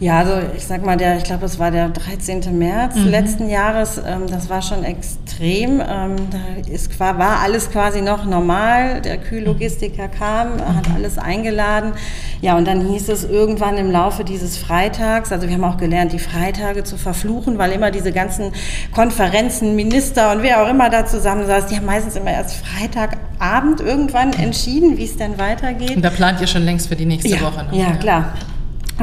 Ja, 0.00 0.18
also 0.18 0.32
ich 0.56 0.66
sag 0.66 0.84
mal, 0.84 0.96
der, 0.96 1.18
ich 1.18 1.24
glaube, 1.24 1.44
es 1.44 1.58
war 1.58 1.70
der 1.70 1.90
13. 1.90 2.58
März 2.58 2.96
mhm. 2.96 3.08
letzten 3.08 3.50
Jahres. 3.50 3.98
Ähm, 3.98 4.26
das 4.28 4.48
war 4.48 4.62
schon 4.62 4.82
extrem. 4.82 5.80
Ähm, 5.80 6.16
da 6.30 6.72
ist, 6.72 6.98
war 6.98 7.40
alles 7.40 7.70
quasi 7.70 8.00
noch 8.00 8.24
normal. 8.24 9.02
Der 9.02 9.18
Kühllogistiker 9.18 10.08
kam, 10.08 10.52
hat 10.52 10.88
mhm. 10.88 10.94
alles 10.96 11.18
eingeladen. 11.18 11.92
Ja, 12.40 12.56
und 12.56 12.66
dann 12.66 12.80
hieß 12.88 13.10
es 13.10 13.24
irgendwann 13.24 13.76
im 13.76 13.90
Laufe 13.90 14.24
dieses 14.24 14.56
Freitags, 14.56 15.30
also 15.32 15.46
wir 15.46 15.54
haben 15.54 15.64
auch 15.64 15.76
gelernt, 15.76 16.12
die 16.14 16.18
Freitage 16.18 16.84
zu 16.84 16.96
verfluchen, 16.96 17.58
weil 17.58 17.72
immer 17.72 17.90
diese 17.90 18.12
ganzen 18.12 18.52
Konferenzen, 18.94 19.76
Minister 19.76 20.32
und 20.32 20.42
wer 20.42 20.62
auch 20.62 20.70
immer 20.70 20.88
da 20.88 21.04
zusammensaß, 21.04 21.66
die 21.66 21.76
haben 21.76 21.84
meistens 21.84 22.16
immer 22.16 22.30
erst 22.30 22.64
Freitagabend 22.64 23.80
irgendwann 23.80 24.32
entschieden, 24.32 24.96
wie 24.96 25.04
es 25.04 25.18
denn 25.18 25.38
weitergeht. 25.38 25.96
Und 25.96 26.02
da 26.02 26.10
plant 26.10 26.40
ihr 26.40 26.46
schon 26.46 26.62
längst 26.62 26.88
für 26.88 26.96
die 26.96 27.04
nächste 27.04 27.28
ja, 27.28 27.42
Woche. 27.42 27.66
Ne? 27.70 27.78
Ja, 27.78 27.92
klar. 27.92 28.32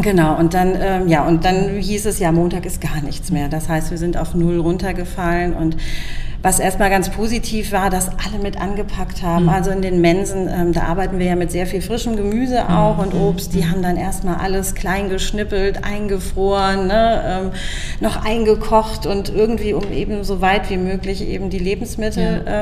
Genau, 0.02 0.38
und 0.38 0.54
dann, 0.54 0.76
ähm, 0.80 1.08
ja, 1.08 1.26
und 1.26 1.44
dann 1.44 1.70
hieß 1.70 2.06
es 2.06 2.20
ja, 2.20 2.32
Montag 2.32 2.66
ist 2.66 2.82
gar 2.82 3.02
nichts 3.02 3.32
mehr. 3.32 3.50
Das 3.50 3.68
heißt, 3.68 3.92
wir 3.92 3.98
sind 3.98 4.18
auf 4.18 4.36
null 4.36 4.60
runtergefallen 4.60 5.54
und 5.54 5.78
was 6.44 6.60
erstmal 6.60 6.90
ganz 6.92 7.10
positiv 7.10 7.72
war, 7.72 7.90
dass 7.90 8.10
alle 8.10 8.42
mit 8.42 8.62
angepackt 8.62 9.24
haben. 9.24 9.46
Mhm. 9.46 9.50
Also 9.50 9.72
in 9.72 9.82
den 9.82 10.02
Mensen, 10.02 10.48
ähm, 10.48 10.72
da 10.72 10.84
arbeiten 10.84 11.18
wir 11.18 11.26
ja 11.26 11.36
mit 11.36 11.52
sehr 11.52 11.66
viel 11.66 11.82
frischem 11.82 12.16
Gemüse 12.16 12.70
auch 12.70 12.98
mhm. 12.98 13.04
und 13.04 13.14
Obst. 13.16 13.54
Die 13.54 13.68
haben 13.68 13.82
dann 13.82 13.98
erstmal 13.98 14.36
alles 14.36 14.76
klein 14.76 15.10
geschnippelt, 15.10 15.84
eingefroren, 15.84 16.88
ne, 16.88 17.24
ähm, 17.26 17.52
noch 18.00 18.24
eingekocht 18.24 19.08
und 19.08 19.34
irgendwie, 19.34 19.74
um 19.74 19.92
eben 19.92 20.24
so 20.24 20.40
weit 20.40 20.70
wie 20.70 20.78
möglich 20.78 21.28
eben 21.28 21.50
die 21.50 21.60
Lebensmittel 21.60 22.44
ja. 22.46 22.62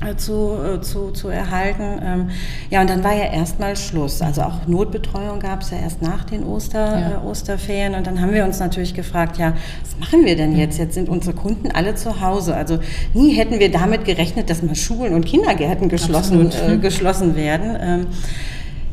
Äh, 0.00 0.14
zu, 0.16 0.54
äh, 0.54 0.80
zu, 0.80 1.10
zu 1.10 1.28
erhalten. 1.28 2.00
Ähm, 2.04 2.30
ja, 2.70 2.80
und 2.80 2.90
dann 2.90 3.02
war 3.02 3.14
ja 3.14 3.32
erstmal 3.32 3.76
Schluss. 3.76 4.22
Also 4.22 4.42
auch 4.42 4.66
Notbetreuung 4.66 5.40
gab 5.40 5.62
es 5.62 5.70
ja 5.70 5.78
erst 5.78 6.02
nach 6.02 6.24
den 6.24 6.44
Oster, 6.44 7.00
ja. 7.00 7.10
äh, 7.10 7.26
Osterferien. 7.26 7.94
Und 7.94 8.06
dann 8.06 8.20
haben 8.20 8.32
wir 8.32 8.44
uns 8.44 8.60
natürlich 8.60 8.94
gefragt, 8.94 9.38
ja, 9.38 9.54
was 9.82 9.98
machen 9.98 10.24
wir 10.24 10.36
denn 10.36 10.56
jetzt? 10.56 10.78
Jetzt 10.78 10.94
sind 10.94 11.08
unsere 11.08 11.34
Kunden 11.34 11.70
alle 11.72 11.94
zu 11.96 12.20
Hause. 12.20 12.54
Also 12.54 12.78
nie 13.12 13.32
hätten 13.34 13.58
wir 13.58 13.70
damit 13.72 14.04
gerechnet, 14.04 14.50
dass 14.50 14.62
mal 14.62 14.76
Schulen 14.76 15.14
und 15.14 15.26
Kindergärten 15.26 15.88
geschlossen, 15.88 16.52
äh, 16.52 16.76
geschlossen 16.76 17.34
werden. 17.34 17.76
Ähm, 17.80 18.06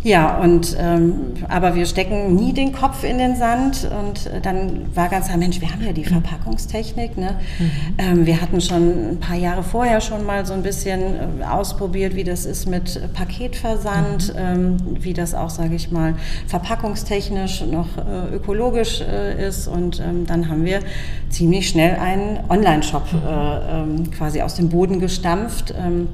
ja, 0.05 0.37
und 0.37 0.77
ähm, 0.79 1.33
aber 1.49 1.73
wir 1.73 1.87
stecken 1.87 2.35
nie 2.35 2.53
den 2.53 2.73
Kopf 2.73 3.03
in 3.03 3.17
den 3.17 3.35
Sand 3.37 3.89
und 3.89 4.27
äh, 4.27 4.39
dann 4.39 4.95
war 4.95 5.09
ganz 5.09 5.25
klar, 5.25 5.39
Mensch, 5.39 5.59
wir 5.61 5.71
haben 5.71 5.83
ja 5.83 5.93
die 5.93 6.03
Verpackungstechnik. 6.03 7.17
Ne? 7.17 7.39
Mhm. 7.57 7.71
Ähm, 7.97 8.25
wir 8.27 8.39
hatten 8.39 8.61
schon 8.61 9.13
ein 9.13 9.19
paar 9.19 9.35
Jahre 9.35 9.63
vorher 9.63 10.01
schon 10.01 10.23
mal 10.23 10.45
so 10.45 10.53
ein 10.53 10.61
bisschen 10.61 11.41
äh, 11.41 11.43
ausprobiert, 11.43 12.15
wie 12.15 12.23
das 12.23 12.45
ist 12.45 12.67
mit 12.67 13.01
Paketversand, 13.15 14.35
mhm. 14.35 14.39
ähm, 14.39 14.77
wie 14.99 15.13
das 15.13 15.33
auch, 15.33 15.49
sage 15.49 15.73
ich 15.73 15.89
mal, 15.89 16.13
verpackungstechnisch 16.45 17.65
noch 17.65 17.87
äh, 17.97 18.35
ökologisch 18.35 19.01
äh, 19.01 19.47
ist. 19.47 19.67
Und 19.67 19.99
ähm, 20.01 20.27
dann 20.27 20.49
haben 20.49 20.65
wir 20.65 20.81
ziemlich 21.29 21.67
schnell 21.67 21.97
einen 21.97 22.41
Online-Shop 22.47 23.07
äh, 23.11 23.81
ähm, 23.81 24.11
quasi 24.11 24.43
aus 24.43 24.53
dem 24.53 24.69
Boden 24.69 24.99
gestampft, 24.99 25.73
ähm, 25.75 26.09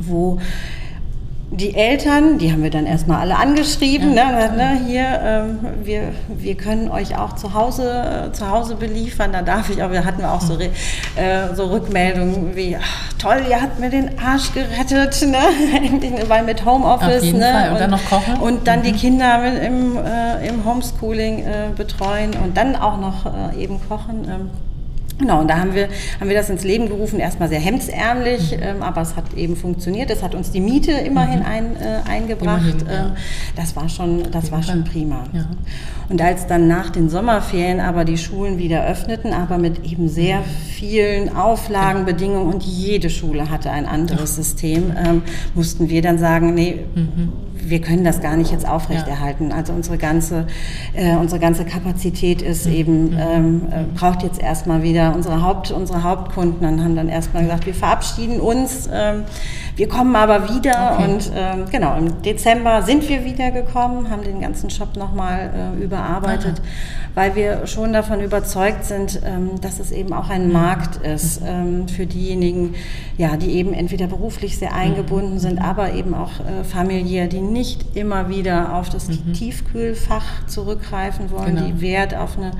wo 0.00 0.38
die 1.50 1.76
Eltern, 1.76 2.38
die 2.38 2.50
haben 2.50 2.64
wir 2.64 2.70
dann 2.70 2.86
erstmal 2.86 3.20
alle 3.20 3.36
angeschrieben, 3.36 4.14
ja. 4.14 4.32
ne, 4.32 4.56
ne, 4.56 4.80
hier, 4.84 5.20
ähm, 5.22 5.58
wir, 5.84 6.12
wir 6.28 6.56
können 6.56 6.90
euch 6.90 7.16
auch 7.16 7.36
zu 7.36 7.54
Hause, 7.54 8.28
äh, 8.28 8.32
zu 8.32 8.50
Hause 8.50 8.74
beliefern, 8.74 9.32
da 9.32 9.42
darf 9.42 9.70
ich, 9.70 9.80
aber 9.80 9.92
wir 9.92 10.04
hatten 10.04 10.24
auch 10.24 10.40
so, 10.40 10.58
äh, 10.58 10.68
so 11.54 11.66
Rückmeldungen 11.66 12.56
wie, 12.56 12.76
ach, 12.76 13.12
toll, 13.18 13.42
ihr 13.48 13.62
habt 13.62 13.78
mir 13.78 13.90
den 13.90 14.18
Arsch 14.18 14.52
gerettet, 14.54 15.24
ne? 15.28 15.38
weil 16.28 16.42
mit 16.42 16.64
Homeoffice. 16.64 17.18
Auf 17.18 17.22
jeden 17.22 17.38
ne? 17.38 17.52
Fall. 17.52 17.68
Und, 17.68 17.72
und, 17.74 17.80
dann 17.80 17.90
noch 17.90 18.04
kochen. 18.06 18.34
Und 18.40 18.66
dann 18.66 18.80
mhm. 18.80 18.84
die 18.84 18.92
Kinder 18.92 19.62
im, 19.62 19.96
äh, 19.98 20.48
im 20.48 20.64
Homeschooling 20.64 21.38
äh, 21.44 21.68
betreuen 21.76 22.32
und 22.42 22.56
dann 22.56 22.74
auch 22.74 22.98
noch 22.98 23.24
äh, 23.24 23.62
eben 23.62 23.80
kochen. 23.88 24.50
Genau, 25.18 25.40
und 25.40 25.48
da 25.48 25.58
haben 25.58 25.74
wir, 25.74 25.88
haben 26.20 26.28
wir 26.28 26.36
das 26.36 26.50
ins 26.50 26.62
Leben 26.62 26.88
gerufen, 26.88 27.18
erstmal 27.18 27.48
sehr 27.48 27.60
hemdsärmlich, 27.60 28.52
mhm. 28.52 28.62
ähm, 28.62 28.82
aber 28.82 29.00
es 29.00 29.16
hat 29.16 29.32
eben 29.34 29.56
funktioniert. 29.56 30.10
Es 30.10 30.22
hat 30.22 30.34
uns 30.34 30.50
die 30.50 30.60
Miete 30.60 30.92
immerhin 30.92 31.40
mhm. 31.40 31.46
ein, 31.46 31.76
äh, 31.76 32.08
eingebracht. 32.08 32.82
Immerhin, 32.82 32.86
ja. 32.86 33.06
ähm, 33.06 33.12
das 33.56 33.76
war 33.76 33.88
schon, 33.88 34.30
das 34.30 34.52
war 34.52 34.62
schon 34.62 34.84
prima. 34.84 35.24
Ja. 35.32 35.46
Und 36.08 36.20
als 36.20 36.46
dann 36.46 36.68
nach 36.68 36.90
den 36.90 37.08
Sommerferien 37.08 37.80
aber 37.80 38.04
die 38.04 38.18
Schulen 38.18 38.58
wieder 38.58 38.86
öffneten, 38.86 39.32
aber 39.32 39.58
mit 39.58 39.84
eben 39.84 40.08
sehr 40.08 40.42
vielen 40.42 41.34
Auflagen, 41.34 42.04
Bedingungen 42.04 42.52
und 42.52 42.62
jede 42.62 43.08
Schule 43.08 43.50
hatte 43.50 43.70
ein 43.70 43.86
anderes 43.86 44.36
System, 44.36 44.92
ähm, 44.96 45.22
mussten 45.54 45.88
wir 45.88 46.02
dann 46.02 46.18
sagen, 46.18 46.54
nee, 46.54 46.84
mhm 46.94 47.32
wir 47.68 47.80
können 47.80 48.04
das 48.04 48.20
gar 48.20 48.36
nicht 48.36 48.52
jetzt 48.52 48.68
aufrechterhalten. 48.68 49.50
Ja. 49.50 49.56
Also 49.56 49.72
unsere 49.72 49.98
ganze, 49.98 50.46
äh, 50.94 51.16
unsere 51.16 51.40
ganze 51.40 51.64
Kapazität 51.64 52.42
ist 52.42 52.66
mhm. 52.66 52.72
eben, 52.72 53.10
mhm. 53.10 53.18
ähm, 53.18 53.62
äh, 53.70 53.98
braucht 53.98 54.22
jetzt 54.22 54.40
erstmal 54.40 54.82
wieder 54.82 55.14
unsere, 55.14 55.42
Haupt, 55.42 55.70
unsere 55.70 56.02
Hauptkunden 56.02 56.66
und 56.66 56.82
haben 56.82 56.96
dann 56.96 57.08
erstmal 57.08 57.44
gesagt, 57.44 57.66
wir 57.66 57.74
verabschieden 57.74 58.40
uns. 58.40 58.88
Ähm, 58.92 59.24
wir 59.76 59.88
kommen 59.88 60.16
aber 60.16 60.54
wieder 60.54 60.94
okay. 60.94 61.04
und 61.04 61.32
ähm, 61.34 61.64
genau, 61.70 61.96
im 61.98 62.22
Dezember 62.22 62.82
sind 62.82 63.06
wir 63.08 63.24
wieder 63.24 63.50
gekommen, 63.50 64.08
haben 64.10 64.22
den 64.22 64.40
ganzen 64.40 64.70
Shop 64.70 64.96
nochmal 64.96 65.74
äh, 65.76 65.84
überarbeitet, 65.84 66.62
Aha. 66.62 67.05
Weil 67.16 67.34
wir 67.34 67.66
schon 67.66 67.94
davon 67.94 68.20
überzeugt 68.20 68.84
sind, 68.84 69.22
ähm, 69.24 69.58
dass 69.62 69.80
es 69.80 69.90
eben 69.90 70.12
auch 70.12 70.28
ein 70.28 70.48
mhm. 70.48 70.52
Markt 70.52 70.96
ist 71.04 71.40
mhm. 71.40 71.46
ähm, 71.48 71.88
für 71.88 72.04
diejenigen, 72.04 72.74
ja, 73.16 73.38
die 73.38 73.52
eben 73.52 73.72
entweder 73.72 74.06
beruflich 74.06 74.58
sehr 74.58 74.74
eingebunden 74.74 75.34
mhm. 75.34 75.38
sind, 75.38 75.58
aber 75.58 75.94
eben 75.94 76.12
auch 76.12 76.40
äh, 76.40 76.62
familiär, 76.62 77.26
die 77.26 77.40
nicht 77.40 77.96
immer 77.96 78.28
wieder 78.28 78.74
auf 78.74 78.90
das 78.90 79.08
mhm. 79.08 79.32
Tiefkühlfach 79.32 80.46
zurückgreifen 80.46 81.30
wollen, 81.30 81.56
genau. 81.56 81.66
die 81.66 81.80
Wert 81.80 82.14
auf 82.14 82.36
eine 82.36 82.50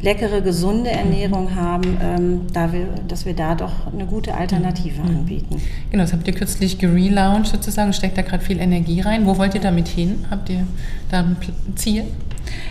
leckere, 0.00 0.40
gesunde 0.40 0.90
Ernährung 0.90 1.54
haben, 1.54 1.96
ähm, 2.02 2.40
da 2.52 2.72
wir, 2.72 2.88
dass 3.06 3.24
wir 3.24 3.34
da 3.34 3.54
doch 3.54 3.86
eine 3.92 4.06
gute 4.06 4.34
Alternative 4.34 5.00
mhm. 5.00 5.16
anbieten. 5.16 5.62
Genau, 5.92 6.02
das 6.02 6.12
habt 6.12 6.26
ihr 6.26 6.34
kürzlich 6.34 6.78
gelauncht 6.78 7.52
sozusagen, 7.52 7.92
steckt 7.92 8.18
da 8.18 8.22
gerade 8.22 8.42
viel 8.42 8.58
Energie 8.58 9.00
rein. 9.00 9.26
Wo 9.26 9.38
wollt 9.38 9.54
ihr 9.54 9.60
damit 9.60 9.86
hin? 9.86 10.24
Habt 10.28 10.50
ihr 10.50 10.66
da 11.08 11.20
ein 11.20 11.36
Ziel? 11.76 12.02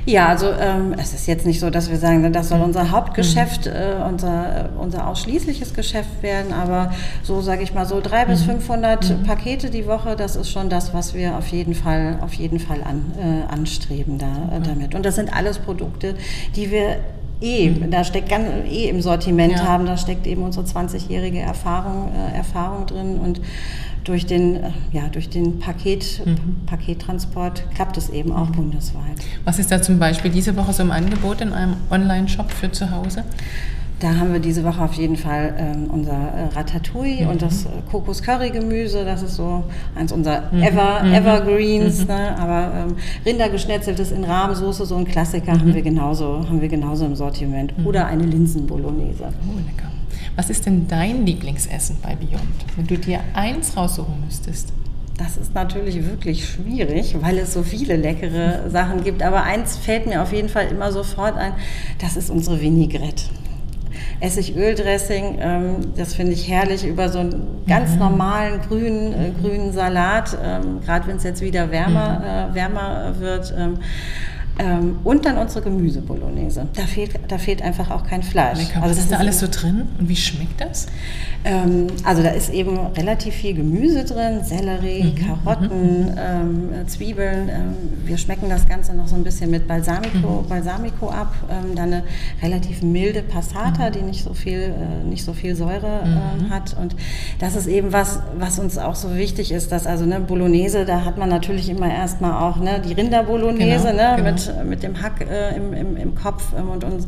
Ja, 0.05 0.27
also 0.27 0.47
ähm, 0.47 0.95
es 0.97 1.13
ist 1.13 1.27
jetzt 1.27 1.45
nicht 1.45 1.59
so, 1.59 1.69
dass 1.69 1.89
wir 1.89 1.97
sagen, 1.97 2.31
das 2.33 2.49
soll 2.49 2.61
unser 2.61 2.91
Hauptgeschäft, 2.91 3.65
mhm. 3.67 3.71
äh, 3.71 4.09
unser, 4.09 4.69
unser 4.79 5.07
ausschließliches 5.07 5.73
Geschäft 5.73 6.21
werden, 6.21 6.53
aber 6.53 6.91
so 7.23 7.41
sage 7.41 7.63
ich 7.63 7.73
mal 7.73 7.85
so 7.85 8.01
drei 8.01 8.25
mhm. 8.25 8.29
bis 8.29 8.43
500 8.43 9.09
mhm. 9.09 9.23
Pakete 9.23 9.69
die 9.69 9.85
Woche, 9.85 10.15
das 10.15 10.35
ist 10.35 10.49
schon 10.49 10.69
das, 10.69 10.93
was 10.93 11.13
wir 11.13 11.37
auf 11.37 11.47
jeden 11.47 11.75
Fall, 11.75 12.17
auf 12.21 12.33
jeden 12.33 12.59
Fall 12.59 12.81
an, 12.83 13.11
äh, 13.17 13.53
anstreben 13.53 14.17
da, 14.17 14.57
äh, 14.57 14.61
damit. 14.61 14.95
Und 14.95 15.05
das 15.05 15.15
sind 15.15 15.33
alles 15.33 15.59
Produkte, 15.59 16.15
die 16.55 16.71
wir 16.71 16.97
eh, 17.41 17.69
mhm. 17.69 17.91
da 17.91 18.03
steckt 18.03 18.29
ganz 18.29 18.47
eh 18.69 18.89
im 18.89 19.01
Sortiment 19.01 19.53
ja. 19.53 19.63
haben, 19.67 19.85
da 19.85 19.97
steckt 19.97 20.27
eben 20.27 20.43
unsere 20.43 20.65
20-jährige 20.65 21.39
Erfahrung, 21.39 22.11
äh, 22.13 22.37
Erfahrung 22.37 22.85
drin 22.85 23.19
und 23.19 23.41
durch 24.03 24.25
den, 24.25 24.55
äh, 24.55 24.71
ja, 24.91 25.07
durch 25.11 25.29
den 25.29 25.59
Paket, 25.59 26.21
mhm. 26.25 26.65
Pakettransport 26.65 27.63
klappt 27.75 27.97
es 27.97 28.09
eben 28.09 28.31
auch 28.31 28.49
mhm. 28.49 28.53
bundesweit. 28.53 29.17
Was 29.45 29.59
ist 29.59 29.71
da 29.71 29.81
zum 29.81 29.99
Beispiel 29.99 30.31
diese 30.31 30.55
Woche 30.55 30.73
so 30.73 30.83
im 30.83 30.91
Angebot 30.91 31.41
in 31.41 31.53
einem 31.53 31.75
Online-Shop 31.89 32.51
für 32.51 32.71
zu 32.71 32.91
Hause? 32.91 33.23
Da 34.01 34.15
haben 34.15 34.33
wir 34.33 34.39
diese 34.39 34.63
Woche 34.63 34.81
auf 34.81 34.93
jeden 34.93 35.15
Fall 35.15 35.53
ähm, 35.59 35.87
unser 35.91 36.13
äh, 36.13 36.55
Ratatouille 36.55 37.23
mhm. 37.23 37.29
und 37.29 37.41
das 37.43 37.65
äh, 37.65 37.69
Kokos-Curry-Gemüse. 37.91 39.05
Das 39.05 39.21
ist 39.21 39.35
so 39.35 39.63
eins 39.93 40.11
unserer 40.11 40.51
mhm. 40.51 40.63
Ever, 40.63 41.03
mhm. 41.03 41.13
Evergreens. 41.13 42.01
Mhm. 42.01 42.07
Ne? 42.07 42.35
Aber 42.39 42.73
ähm, 42.75 42.95
Rindergeschnetzeltes 43.23 44.11
in 44.11 44.23
Rahmsoße, 44.23 44.87
so 44.87 44.95
ein 44.95 45.05
Klassiker, 45.05 45.51
haben, 45.51 45.75
wir 45.75 45.83
genauso, 45.83 46.43
haben 46.47 46.61
wir 46.61 46.67
genauso 46.67 47.05
im 47.05 47.15
Sortiment. 47.15 47.73
Oder 47.85 48.07
eine 48.07 48.23
Linsen-Bolognese. 48.23 49.25
Oh, 49.25 49.57
lecker. 49.57 49.90
Was 50.41 50.49
ist 50.49 50.65
denn 50.65 50.87
dein 50.87 51.23
Lieblingsessen 51.23 51.97
bei 52.01 52.15
Beyond, 52.15 52.41
wenn 52.75 52.87
du 52.87 52.97
dir 52.97 53.19
eins 53.35 53.77
raussuchen 53.77 54.23
müsstest? 54.25 54.73
Das 55.15 55.37
ist 55.37 55.53
natürlich 55.53 56.03
wirklich 56.03 56.49
schwierig, 56.49 57.15
weil 57.21 57.37
es 57.37 57.53
so 57.53 57.61
viele 57.61 57.95
leckere 57.95 58.67
Sachen 58.71 59.03
gibt. 59.03 59.21
Aber 59.21 59.43
eins 59.43 59.77
fällt 59.77 60.07
mir 60.07 60.19
auf 60.19 60.33
jeden 60.33 60.49
Fall 60.49 60.65
immer 60.71 60.91
sofort 60.91 61.37
ein, 61.37 61.53
das 61.99 62.17
ist 62.17 62.31
unsere 62.31 62.59
Vinaigrette. 62.59 63.25
Essigöldressing, 64.19 65.37
ähm, 65.39 65.75
das 65.95 66.15
finde 66.15 66.31
ich 66.31 66.49
herrlich 66.49 66.87
über 66.87 67.09
so 67.09 67.19
einen 67.19 67.63
ganz 67.67 67.91
mhm. 67.91 67.99
normalen 67.99 68.61
grünen, 68.61 69.13
äh, 69.13 69.31
grünen 69.39 69.73
Salat, 69.73 70.35
ähm, 70.43 70.81
gerade 70.83 71.05
wenn 71.05 71.17
es 71.17 71.23
jetzt 71.23 71.41
wieder 71.43 71.69
wärmer, 71.69 72.17
mhm. 72.17 72.51
äh, 72.51 72.55
wärmer 72.55 73.13
wird. 73.19 73.53
Ähm, 73.55 73.77
ähm, 74.59 74.99
und 75.03 75.25
dann 75.25 75.37
unsere 75.37 75.63
Gemüsebolognese. 75.63 76.67
Da 76.73 76.83
fehlt, 76.83 77.11
da 77.27 77.37
fehlt 77.37 77.61
einfach 77.61 77.89
auch 77.89 78.05
kein 78.05 78.21
Fleisch. 78.21 78.59
Lecker. 78.59 78.83
Also 78.83 78.95
Was 78.95 79.03
ist 79.03 79.11
da 79.11 79.17
alles 79.17 79.39
so 79.39 79.47
drin 79.49 79.87
und 79.99 80.09
wie 80.09 80.15
schmeckt 80.15 80.59
das? 80.59 80.87
Ähm, 81.43 81.87
also 82.03 82.21
da 82.21 82.29
ist 82.29 82.49
eben 82.49 82.77
relativ 82.95 83.33
viel 83.33 83.55
Gemüse 83.55 84.03
drin, 84.03 84.43
Sellerie, 84.43 85.03
mhm. 85.03 85.15
Karotten, 85.15 86.01
mhm. 86.01 86.15
ähm, 86.17 86.87
Zwiebeln. 86.87 87.49
Ähm, 87.49 87.75
wir 88.05 88.17
schmecken 88.17 88.49
das 88.49 88.67
Ganze 88.67 88.93
noch 88.93 89.07
so 89.07 89.15
ein 89.15 89.23
bisschen 89.23 89.49
mit 89.49 89.67
Balsamico, 89.67 90.41
mhm. 90.41 90.47
Balsamico 90.47 91.09
ab. 91.09 91.33
Ähm, 91.49 91.75
dann 91.75 91.91
eine 91.93 92.03
relativ 92.41 92.83
milde 92.83 93.23
Passata, 93.23 93.89
mhm. 93.89 93.93
die 93.93 94.01
nicht 94.01 94.23
so 94.23 94.33
viel, 94.33 94.59
äh, 94.59 95.07
nicht 95.07 95.23
so 95.23 95.33
viel 95.33 95.55
Säure 95.55 96.01
äh, 96.03 96.49
hat. 96.49 96.75
Und 96.79 96.95
das 97.39 97.55
ist 97.55 97.67
eben 97.67 97.91
was, 97.91 98.19
was 98.37 98.59
uns 98.59 98.77
auch 98.77 98.95
so 98.95 99.15
wichtig 99.15 99.51
ist, 99.51 99.71
dass 99.71 99.87
also 99.87 100.05
ne, 100.05 100.19
Bolognese, 100.19 100.85
da 100.85 101.05
hat 101.05 101.17
man 101.17 101.29
natürlich 101.29 101.69
immer 101.69 101.91
erstmal 101.91 102.43
auch 102.43 102.57
ne, 102.57 102.81
die 102.85 102.93
Rinderbolognese 102.93 103.87
genau, 103.87 104.11
ne, 104.11 104.15
genau. 104.17 104.31
mit 104.31 104.40
mit, 104.65 104.83
dem 104.83 105.01
Hack 105.01 105.21
äh, 105.21 105.55
im, 105.55 105.73
im, 105.73 105.97
im, 105.97 106.15
Kopf 106.15 106.53
ähm, 106.57 106.69
und 106.69 106.83
uns. 106.83 107.07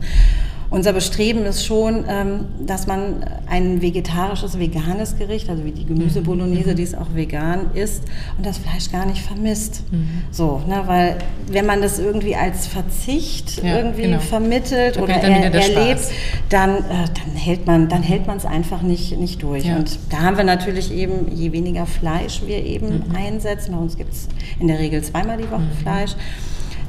Unser 0.74 0.94
Bestreben 0.94 1.46
ist 1.46 1.64
schon, 1.64 2.04
ähm, 2.10 2.46
dass 2.66 2.88
man 2.88 3.24
ein 3.46 3.84
vegetarisches, 3.84 4.58
veganes 4.58 5.20
Gericht, 5.20 5.48
also 5.48 5.64
wie 5.66 5.72
die 5.72 5.86
Gemüsebolognese, 5.86 6.72
mhm. 6.72 6.76
die 6.76 6.82
es 6.82 6.96
auch 6.96 7.14
vegan 7.14 7.68
ist, 7.76 8.02
und 8.38 8.44
das 8.44 8.58
Fleisch 8.58 8.92
gar 8.92 9.06
nicht 9.06 9.22
vermisst. 9.22 9.84
Mhm. 9.92 10.24
So, 10.32 10.64
ne, 10.68 10.82
weil 10.88 11.20
wenn 11.46 11.68
man 11.68 11.84
das 11.84 12.00
irgendwie 12.00 12.36
als 12.36 12.66
Verzicht 12.66 13.64
ja, 13.64 13.78
irgendwie 13.78 14.02
genau. 14.04 14.18
vermittelt 14.18 14.98
oder 14.98 15.14
er, 15.14 15.54
erlebt, 15.54 16.08
dann, 16.50 16.78
äh, 16.78 16.80
dann 16.80 17.36
hält 17.36 17.68
man 17.68 17.88
dann 17.88 18.02
hält 18.02 18.26
man 18.26 18.38
es 18.38 18.46
einfach 18.46 18.82
nicht, 18.82 19.16
nicht 19.20 19.44
durch. 19.44 19.66
Ja. 19.66 19.76
Und 19.76 20.00
da 20.10 20.22
haben 20.22 20.38
wir 20.38 20.44
natürlich 20.44 20.92
eben, 20.92 21.32
je 21.32 21.52
weniger 21.52 21.86
Fleisch 21.86 22.42
wir 22.48 22.66
eben 22.66 22.88
mhm. 22.88 23.16
einsetzen, 23.16 23.74
bei 23.74 23.78
uns 23.78 23.96
gibt 23.96 24.14
es 24.14 24.28
in 24.60 24.68
der 24.68 24.80
Regel 24.80 25.04
zweimal 25.04 25.38
die 25.38 25.52
Woche 25.52 25.60
mhm. 25.60 25.84
Fleisch 25.84 26.16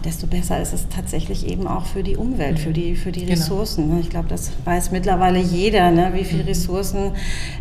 desto 0.05 0.27
besser 0.27 0.61
ist 0.61 0.73
es 0.73 0.89
tatsächlich 0.89 1.47
eben 1.49 1.67
auch 1.67 1.87
für 1.87 2.03
die 2.03 2.17
Umwelt, 2.17 2.59
für 2.59 2.73
die, 2.73 2.97
für 2.97 3.13
die 3.13 3.25
genau. 3.25 3.33
Ressourcen. 3.33 3.89
Genau. 3.89 4.01
Ich 4.01 4.11
glaube, 4.11 4.29
das 4.29 4.53
weiß 4.65 4.91
mittlerweile 4.91 5.39
jeder, 5.39 5.91
ne, 5.91 6.11
wie 6.15 6.25
viele 6.25 6.43
mhm. 6.43 6.49
Ressourcen 6.49 7.13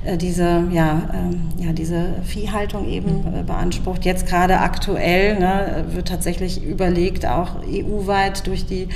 äh, 0.03 0.17
diese, 0.17 0.63
ja, 0.71 1.09
ähm, 1.13 1.41
ja, 1.57 1.73
diese 1.73 2.15
Viehhaltung 2.23 2.87
eben 2.89 3.21
mhm. 3.21 3.39
äh, 3.39 3.43
beansprucht. 3.43 4.05
Jetzt 4.05 4.27
gerade 4.27 4.59
aktuell 4.59 5.39
ne, 5.39 5.85
wird 5.91 6.07
tatsächlich 6.07 6.63
überlegt, 6.63 7.25
auch 7.25 7.55
EU-weit 7.67 8.47
durch 8.47 8.65
die 8.65 8.89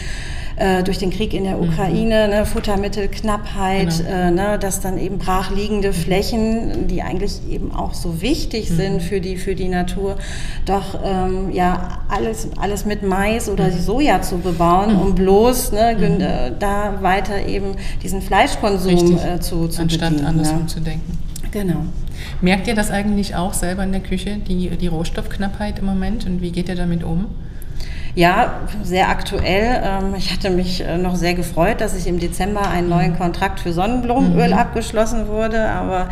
äh, 0.57 0.83
durch 0.83 0.97
den 0.97 1.11
Krieg 1.11 1.33
in 1.33 1.43
der 1.43 1.57
mhm. 1.57 1.69
Ukraine, 1.69 2.27
ne, 2.27 2.45
Futtermittelknappheit, 2.45 3.97
genau. 3.97 4.09
äh, 4.09 4.31
ne, 4.31 4.59
dass 4.59 4.81
dann 4.81 4.97
eben 4.97 5.19
brachliegende 5.19 5.93
Flächen, 5.93 6.87
die 6.87 7.03
eigentlich 7.03 7.41
eben 7.49 7.71
auch 7.71 7.93
so 7.93 8.21
wichtig 8.21 8.71
mhm. 8.71 8.75
sind 8.75 9.01
für 9.03 9.21
die, 9.21 9.37
für 9.37 9.55
die 9.55 9.67
Natur, 9.67 10.17
doch 10.65 10.99
ähm, 11.03 11.51
ja, 11.51 11.99
alles, 12.09 12.49
alles 12.59 12.85
mit 12.85 13.03
Mais 13.03 13.49
oder 13.49 13.67
mhm. 13.67 13.79
Soja 13.79 14.21
zu 14.21 14.39
bebauen, 14.39 14.95
um 14.95 15.13
bloß 15.13 15.73
ne, 15.73 15.95
mhm. 15.95 16.21
äh, 16.21 16.51
da 16.57 17.01
weiter 17.01 17.45
eben 17.45 17.75
diesen 18.01 18.21
Fleischkonsum 18.21 19.17
äh, 19.17 19.39
zu, 19.39 19.67
zu 19.67 19.81
Anstatt 19.81 20.09
bedienen. 20.09 20.25
andersrum 20.27 20.61
ne? 20.61 20.67
zu 20.67 20.79
denken. 20.79 21.17
Genau. 21.51 21.85
Merkt 22.41 22.67
ihr 22.67 22.75
das 22.75 22.91
eigentlich 22.91 23.35
auch 23.35 23.53
selber 23.53 23.83
in 23.83 23.91
der 23.91 24.01
Küche, 24.01 24.37
die, 24.37 24.69
die 24.69 24.87
Rohstoffknappheit 24.87 25.79
im 25.79 25.85
Moment 25.85 26.25
und 26.25 26.41
wie 26.41 26.51
geht 26.51 26.67
ihr 26.67 26.75
damit 26.75 27.03
um? 27.03 27.27
Ja, 28.17 28.62
sehr 28.82 29.10
aktuell. 29.10 29.80
Ähm, 29.84 30.15
ich 30.17 30.34
hatte 30.34 30.49
mich 30.49 30.84
äh, 30.84 30.97
noch 30.97 31.15
sehr 31.15 31.36
gefreut, 31.36 31.82
dass 31.82 31.95
ich 31.95 32.08
im 32.08 32.17
Dezember 32.17 32.67
einen 32.67 32.89
neuen. 32.89 33.15
Kontrakt 33.15 33.60
für 33.60 33.73
Sonnenblumenöl 33.73 34.47
mhm. 34.47 34.58
abgeschlossen 34.58 35.27
wurde, 35.27 35.69
aber 35.69 36.10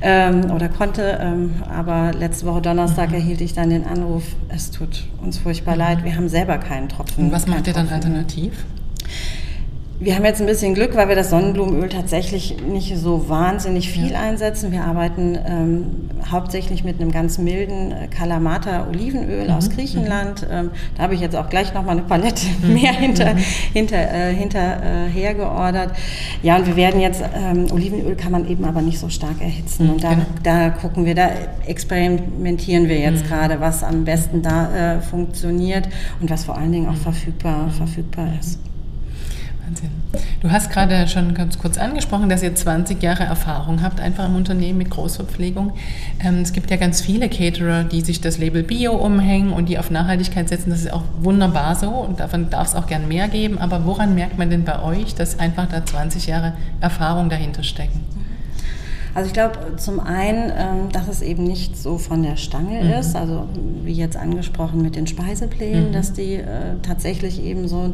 ähm, 0.00 0.52
oder 0.52 0.68
konnte. 0.68 1.18
Ähm, 1.20 1.56
aber 1.68 2.12
letzte 2.12 2.46
Woche 2.46 2.62
Donnerstag 2.62 3.08
mhm. 3.08 3.16
erhielt 3.16 3.40
ich 3.40 3.54
dann 3.54 3.70
den 3.70 3.88
Anruf: 3.88 4.22
Es 4.48 4.70
tut 4.70 5.08
uns 5.20 5.38
furchtbar 5.38 5.74
leid, 5.74 6.04
wir 6.04 6.14
haben 6.14 6.28
selber 6.28 6.58
keinen 6.58 6.88
Tropfen. 6.88 7.24
Und 7.24 7.32
was 7.32 7.48
macht 7.48 7.66
ihr 7.66 7.72
dann 7.72 7.88
alternativ? 7.88 8.52
Wir 10.00 10.14
haben 10.14 10.24
jetzt 10.24 10.40
ein 10.40 10.46
bisschen 10.46 10.74
Glück, 10.74 10.94
weil 10.94 11.08
wir 11.08 11.16
das 11.16 11.30
Sonnenblumenöl 11.30 11.88
tatsächlich 11.88 12.56
nicht 12.62 12.96
so 12.96 13.28
wahnsinnig 13.28 13.90
viel 13.90 14.12
ja. 14.12 14.20
einsetzen. 14.20 14.70
Wir 14.70 14.84
arbeiten 14.84 15.36
ähm, 15.44 15.86
hauptsächlich 16.30 16.84
mit 16.84 17.00
einem 17.00 17.10
ganz 17.10 17.38
milden 17.38 17.90
äh, 17.90 18.06
Kalamata 18.06 18.86
Olivenöl 18.86 19.48
mhm. 19.48 19.54
aus 19.54 19.70
Griechenland. 19.70 20.42
Mhm. 20.42 20.54
Ähm, 20.54 20.70
da 20.96 21.02
habe 21.02 21.14
ich 21.14 21.20
jetzt 21.20 21.34
auch 21.34 21.48
gleich 21.48 21.74
nochmal 21.74 21.98
eine 21.98 22.06
Palette 22.06 22.46
mhm. 22.62 22.74
mehr 22.80 22.92
hinter, 22.92 23.34
mhm. 23.34 23.38
hinter, 23.72 23.96
äh, 23.96 24.32
hinterher 24.32 25.30
äh, 25.30 25.34
geordert. 25.34 25.90
Ja, 26.44 26.56
und 26.56 26.68
wir 26.68 26.76
werden 26.76 27.00
jetzt, 27.00 27.24
ähm, 27.34 27.66
Olivenöl 27.72 28.14
kann 28.14 28.30
man 28.30 28.48
eben 28.48 28.64
aber 28.66 28.82
nicht 28.82 29.00
so 29.00 29.08
stark 29.08 29.40
erhitzen. 29.40 29.86
Mhm, 29.86 29.90
und 29.90 30.04
da, 30.04 30.10
genau. 30.10 30.26
da 30.44 30.70
gucken 30.70 31.06
wir, 31.06 31.16
da 31.16 31.30
experimentieren 31.66 32.88
wir 32.88 33.00
jetzt 33.00 33.24
mhm. 33.24 33.28
gerade, 33.30 33.60
was 33.60 33.82
am 33.82 34.04
besten 34.04 34.42
da 34.42 34.94
äh, 34.94 35.00
funktioniert 35.00 35.88
und 36.20 36.30
was 36.30 36.44
vor 36.44 36.56
allen 36.56 36.70
Dingen 36.70 36.88
auch 36.88 36.94
verfügbar, 36.94 37.68
verfügbar 37.70 38.28
ist. 38.38 38.60
Wahnsinn. 39.68 39.90
Du 40.40 40.50
hast 40.50 40.70
gerade 40.70 41.06
schon 41.08 41.34
ganz 41.34 41.58
kurz 41.58 41.78
angesprochen, 41.78 42.28
dass 42.28 42.42
ihr 42.42 42.54
20 42.54 43.02
Jahre 43.02 43.24
Erfahrung 43.24 43.82
habt, 43.82 44.00
einfach 44.00 44.26
im 44.26 44.34
Unternehmen 44.34 44.78
mit 44.78 44.90
Großverpflegung. 44.90 45.72
Ähm, 46.24 46.38
es 46.38 46.52
gibt 46.52 46.70
ja 46.70 46.76
ganz 46.76 47.00
viele 47.00 47.28
Caterer, 47.28 47.84
die 47.84 48.00
sich 48.00 48.20
das 48.20 48.38
Label 48.38 48.62
Bio 48.62 48.94
umhängen 48.94 49.52
und 49.52 49.68
die 49.68 49.78
auf 49.78 49.90
Nachhaltigkeit 49.90 50.48
setzen. 50.48 50.70
Das 50.70 50.80
ist 50.80 50.92
auch 50.92 51.04
wunderbar 51.20 51.74
so 51.74 51.90
und 51.90 52.20
davon 52.20 52.50
darf 52.50 52.68
es 52.68 52.74
auch 52.74 52.86
gern 52.86 53.08
mehr 53.08 53.28
geben. 53.28 53.58
Aber 53.58 53.84
woran 53.84 54.14
merkt 54.14 54.38
man 54.38 54.50
denn 54.50 54.64
bei 54.64 54.82
euch, 54.82 55.14
dass 55.14 55.38
einfach 55.38 55.66
da 55.66 55.84
20 55.84 56.26
Jahre 56.26 56.54
Erfahrung 56.80 57.28
dahinter 57.28 57.62
stecken? 57.62 58.17
Also 59.18 59.26
ich 59.26 59.34
glaube 59.34 59.58
zum 59.78 59.98
einen, 59.98 60.52
ähm, 60.56 60.92
dass 60.92 61.08
es 61.08 61.22
eben 61.22 61.42
nicht 61.42 61.76
so 61.76 61.98
von 61.98 62.22
der 62.22 62.36
Stange 62.36 62.84
mhm. 62.84 62.92
ist, 63.00 63.16
also 63.16 63.48
wie 63.82 63.92
jetzt 63.92 64.16
angesprochen 64.16 64.80
mit 64.80 64.94
den 64.94 65.08
Speiseplänen, 65.08 65.88
mhm. 65.88 65.92
dass 65.92 66.12
die 66.12 66.34
äh, 66.34 66.76
tatsächlich 66.82 67.42
eben 67.42 67.66
so, 67.66 67.92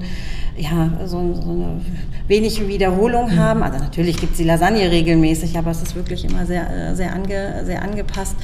ja, 0.54 0.90
so, 1.06 1.32
so 1.32 1.50
eine 1.50 1.80
wenig 2.28 2.68
Wiederholung 2.68 3.30
mhm. 3.30 3.38
haben. 3.38 3.62
Also 3.62 3.78
natürlich 3.78 4.18
gibt 4.18 4.32
es 4.32 4.36
die 4.36 4.44
Lasagne 4.44 4.90
regelmäßig, 4.90 5.56
aber 5.56 5.70
es 5.70 5.80
ist 5.80 5.94
wirklich 5.96 6.26
immer 6.26 6.44
sehr, 6.44 6.90
äh, 6.90 6.94
sehr, 6.94 7.14
ange, 7.14 7.64
sehr 7.64 7.80
angepasst 7.80 8.36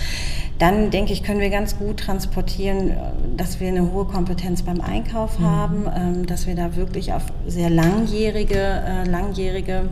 dann 0.59 0.91
denke 0.91 1.15
ich, 1.15 1.23
können 1.23 1.41
wir 1.41 1.49
ganz 1.49 1.79
gut 1.79 2.01
transportieren, 2.01 2.95
dass 3.35 3.61
wir 3.61 3.69
eine 3.69 3.93
hohe 3.93 4.05
Kompetenz 4.05 4.61
beim 4.61 4.83
Einkauf 4.83 5.39
mhm. 5.39 5.45
haben, 5.47 5.87
ähm, 5.97 6.27
dass 6.27 6.47
wir 6.47 6.55
da 6.55 6.77
wirklich 6.77 7.15
auf 7.15 7.23
sehr 7.47 7.71
langjährige, 7.71 8.59
äh, 8.59 9.09
langjährige 9.09 9.89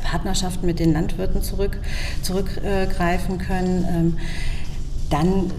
Partnerschaften 0.00 0.66
mit 0.66 0.78
den 0.78 0.92
Landwirten 0.92 1.42
zurück, 1.42 1.78
zurückgreifen 2.22 3.38
können. 3.38 3.84
Ähm, 3.88 4.18
dann 5.10 5.50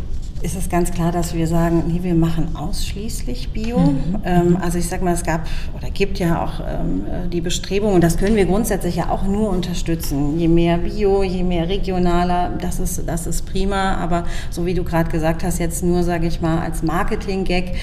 ist 0.41 0.56
es 0.56 0.69
ganz 0.69 0.91
klar, 0.91 1.12
dass 1.12 1.34
wir 1.34 1.47
sagen, 1.47 1.84
nee, 1.88 2.04
wir 2.04 2.13
machen 2.13 2.56
ausschließlich 2.56 3.50
Bio. 3.50 3.80
Mhm. 3.80 4.17
Ähm, 4.23 4.58
also 4.62 4.78
ich 4.78 4.88
sage 4.88 5.04
mal, 5.04 5.13
es 5.13 5.23
gab 5.23 5.47
oder 5.76 5.89
gibt 5.89 6.19
ja 6.19 6.43
auch 6.43 6.60
ähm, 6.60 7.30
die 7.32 7.41
Bestrebung 7.41 7.93
und 7.93 8.04
das 8.04 8.17
können 8.17 8.36
wir 8.36 8.45
grundsätzlich 8.45 8.97
ja 8.97 9.10
auch 9.10 9.23
nur 9.23 9.50
unterstützen. 9.50 10.39
Je 10.39 10.47
mehr 10.47 10.78
Bio, 10.78 11.23
je 11.23 11.43
mehr 11.43 11.67
regionaler, 11.67 12.52
das 12.62 12.80
ist, 12.80 13.08
das 13.08 13.26
ist 13.26 13.45
prima. 13.45 13.95
Aber 13.95 14.26
so 14.52 14.65
wie 14.65 14.73
du 14.73 14.84
gerade 14.84 15.10
gesagt 15.10 15.43
hast, 15.43 15.60
jetzt 15.60 15.84
nur, 15.84 16.04
sage 16.04 16.28
ich 16.28 16.39
mal, 16.39 16.60
als 16.60 16.84
Marketing-Gag, 16.84 17.76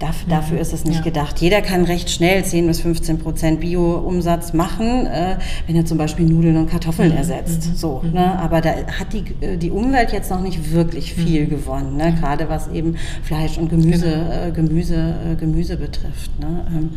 dafür, 0.00 0.26
mhm. 0.26 0.30
dafür 0.30 0.60
ist 0.60 0.72
es 0.72 0.84
nicht 0.84 0.98
ja. 0.98 1.04
gedacht. 1.04 1.38
Jeder 1.40 1.62
kann 1.62 1.84
recht 1.84 2.10
schnell 2.10 2.44
10 2.44 2.66
bis 2.66 2.80
15 2.80 3.18
Prozent 3.18 3.60
Bio-Umsatz 3.60 4.52
machen, 4.52 5.06
äh, 5.06 5.36
wenn 5.66 5.76
er 5.76 5.84
zum 5.84 5.98
Beispiel 5.98 6.26
Nudeln 6.26 6.56
und 6.56 6.70
Kartoffeln 6.70 7.12
mhm. 7.12 7.18
ersetzt. 7.18 7.78
So, 7.78 8.00
mhm. 8.02 8.12
ne? 8.12 8.38
Aber 8.38 8.60
da 8.60 8.70
hat 8.70 9.12
die, 9.12 9.24
äh, 9.44 9.56
die 9.56 9.70
Umwelt 9.70 10.12
jetzt 10.12 10.30
noch 10.30 10.40
nicht 10.40 10.72
wirklich 10.72 11.14
viel 11.14 11.44
mhm. 11.44 11.50
gewonnen 11.50 11.99
ne? 12.04 12.14
gerade 12.14 12.48
was 12.48 12.68
eben 12.68 12.96
Fleisch 13.22 13.58
und 13.58 13.68
Gemüse, 13.68 14.10
genau. 14.10 14.46
äh, 14.48 14.50
Gemüse, 14.52 15.14
äh, 15.32 15.34
Gemüse 15.36 15.76
betrifft. 15.76 16.30
Ne? 16.40 16.66
Ähm, 16.68 16.90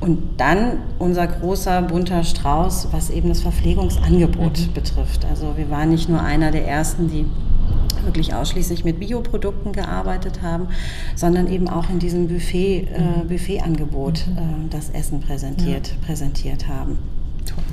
und 0.00 0.40
dann 0.40 0.78
unser 0.98 1.26
großer 1.26 1.82
bunter 1.82 2.24
Strauß, 2.24 2.88
was 2.92 3.10
eben 3.10 3.28
das 3.28 3.42
Verpflegungsangebot 3.42 4.60
mhm. 4.60 4.72
betrifft. 4.72 5.26
Also 5.28 5.54
wir 5.56 5.70
waren 5.70 5.90
nicht 5.90 6.08
nur 6.08 6.22
einer 6.22 6.50
der 6.50 6.66
ersten, 6.66 7.08
die 7.10 7.26
wirklich 8.04 8.34
ausschließlich 8.34 8.84
mit 8.84 9.00
Bioprodukten 9.00 9.72
gearbeitet 9.72 10.40
haben, 10.42 10.68
sondern 11.14 11.46
eben 11.48 11.68
auch 11.68 11.90
in 11.90 11.98
diesem 11.98 12.28
Buffet, 12.28 12.88
äh, 12.94 13.00
mhm. 13.00 13.28
Buffetangebot 13.28 14.26
mhm. 14.26 14.36
äh, 14.36 14.70
das 14.70 14.90
Essen 14.90 15.20
präsentiert, 15.20 15.88
ja. 15.88 16.06
präsentiert 16.06 16.68
haben. 16.68 16.98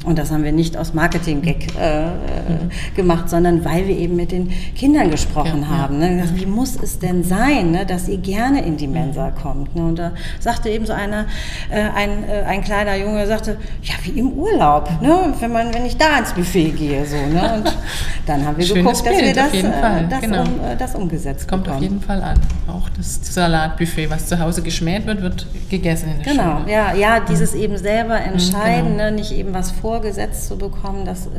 Und 0.04 0.18
das 0.18 0.32
haben 0.32 0.44
wir 0.44 0.52
nicht 0.52 0.78
aus 0.78 0.94
Marketing-Gag 0.94 1.68
äh, 1.80 2.06
mhm. 2.06 2.70
gemacht, 2.96 3.30
sondern 3.30 3.64
weil 3.64 3.88
wir 3.88 3.98
eben 3.98 4.16
mit 4.16 4.32
den 4.32 4.52
Kindern 4.76 5.12
gesprochen 5.12 5.62
ja, 5.62 5.78
haben. 5.78 6.00
Ne? 6.00 6.20
Also, 6.22 6.36
wie 6.36 6.46
muss 6.46 6.76
es 6.76 7.00
denn 7.00 7.24
sein, 7.24 7.72
ne, 7.72 7.86
dass 7.86 8.08
ihr 8.08 8.18
gerne 8.18 8.64
in 8.66 8.78
die 8.78 8.88
Mensa 8.88 9.32
kommt? 9.32 9.76
Ne? 9.76 9.84
Und 9.84 10.00
da 10.00 10.12
sagte 10.40 10.70
eben 10.70 10.86
so 10.86 10.94
einer, 10.94 11.26
äh, 11.70 11.82
ein, 11.96 12.28
äh, 12.28 12.44
ein 12.48 12.64
kleiner 12.64 12.96
Junge, 12.96 13.26
sagte, 13.28 13.58
ja, 13.84 13.94
wie 14.04 14.20
im 14.20 14.34
Urlaub, 14.34 14.90
ne? 15.02 15.34
wenn, 15.40 15.52
man, 15.52 15.74
wenn 15.74 15.86
ich 15.86 15.98
da 15.98 16.18
ins 16.20 16.34
Buffet 16.34 16.72
gehe. 16.72 17.06
So, 17.06 17.16
ne? 17.16 17.54
Und 17.56 17.78
dann 18.26 18.46
haben 18.46 18.58
wir 18.58 18.66
Schönes 18.66 19.04
geguckt, 19.04 19.06
dass 19.08 19.18
Bild, 19.18 19.36
wir 19.36 19.44
das, 19.44 19.54
äh, 19.54 20.08
das, 20.10 20.22
genau. 20.22 20.42
um, 20.42 20.48
äh, 20.48 20.76
das 20.78 20.96
umgesetzt 20.96 21.48
Kommt 21.48 21.64
bekommen. 21.64 21.78
auf 21.78 21.84
jeden 21.84 22.02
Fall 22.02 22.22
an. 22.22 22.40
Auch 22.68 22.90
das 22.98 23.20
Salatbuffet, 23.34 24.10
was 24.10 24.28
zu 24.28 24.40
Hause 24.40 24.62
geschmäht 24.62 25.06
wird, 25.06 25.22
wird 25.22 25.48
gegessen 25.70 26.10
in 26.10 26.24
der 26.24 26.34
genau, 26.34 26.60
Schule. 26.60 26.72
ja, 26.72 26.94
ja, 26.94 27.20
dieses 27.20 27.54
mhm. 27.54 27.62
eben 27.62 27.78
selber 27.78 28.16
Mhm, 28.20 28.34
entscheiden, 28.34 28.92
genau. 28.92 29.04
ne? 29.04 29.12
nicht 29.12 29.32
eben 29.32 29.54
was 29.54 29.72
vorgesetzt 29.76 30.48
zu 30.48 30.58
bekommen, 30.58 31.06
das 31.06 31.28
äh, 31.28 31.30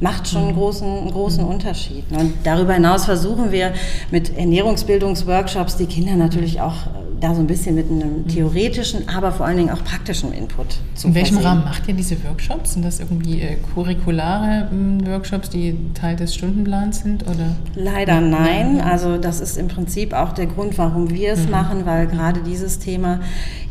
macht 0.00 0.28
schon 0.28 0.44
einen 0.44 0.54
großen, 0.54 0.86
einen 0.86 1.10
großen 1.10 1.44
Unterschied. 1.44 2.04
Und 2.10 2.32
darüber 2.44 2.74
hinaus 2.74 3.04
versuchen 3.04 3.50
wir 3.52 3.72
mit 4.10 4.36
Ernährungsbildungsworkshops 4.36 5.76
die 5.76 5.86
Kinder 5.86 6.16
natürlich 6.16 6.60
auch 6.60 6.86
äh, 6.86 6.90
da 7.20 7.34
so 7.34 7.40
ein 7.40 7.48
bisschen 7.48 7.74
mit 7.74 7.90
einem 7.90 8.18
mhm. 8.22 8.28
theoretischen, 8.28 9.08
aber 9.08 9.32
vor 9.32 9.44
allen 9.44 9.56
Dingen 9.56 9.70
auch 9.70 9.82
praktischen 9.82 10.32
Input 10.32 10.76
zu 10.94 11.08
In 11.08 11.14
welchem 11.16 11.34
versehen. 11.34 11.50
Rahmen 11.50 11.64
macht 11.64 11.88
ihr 11.88 11.94
diese 11.94 12.16
Workshops? 12.22 12.74
Sind 12.74 12.84
das 12.84 13.00
irgendwie 13.00 13.40
äh, 13.40 13.56
curriculare 13.74 14.68
äh, 14.70 15.06
Workshops, 15.10 15.50
die 15.50 15.76
Teil 15.94 16.14
des 16.14 16.34
Stundenplans 16.34 17.00
sind? 17.00 17.24
Oder? 17.24 17.56
Leider 17.74 18.20
nein. 18.20 18.80
Also 18.80 19.16
das 19.18 19.40
ist 19.40 19.56
im 19.56 19.66
Prinzip 19.66 20.12
auch 20.12 20.32
der 20.32 20.46
Grund, 20.46 20.78
warum 20.78 21.10
wir 21.10 21.32
es 21.32 21.44
Mhm. 21.46 21.50
machen, 21.50 21.86
weil 21.86 22.06
gerade 22.06 22.40
dieses 22.42 22.78
Thema 22.78 23.18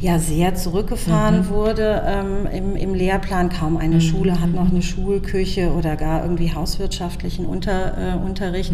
ja 0.02 0.20
sehr 0.20 0.56
zurückgefahren 0.56 1.44
Mhm. 1.44 1.50
wurde 1.50 2.04
ähm, 2.06 2.48
im, 2.54 2.76
im 2.76 2.94
Lehrplan. 2.94 3.50
Kaum 3.50 3.78
eine 3.78 3.96
Mhm. 3.96 4.02
Schule 4.08 4.40
hat 4.40 4.54
noch 4.54 4.70
eine 4.70 4.82
Schulküche 4.82 5.72
oder 5.72 5.96
gar 5.96 6.24
irgendwie 6.24 6.54
hauswirtschaftlichen 6.54 7.46
Unter, 7.46 7.98
äh, 7.98 8.26
Unterricht. 8.26 8.72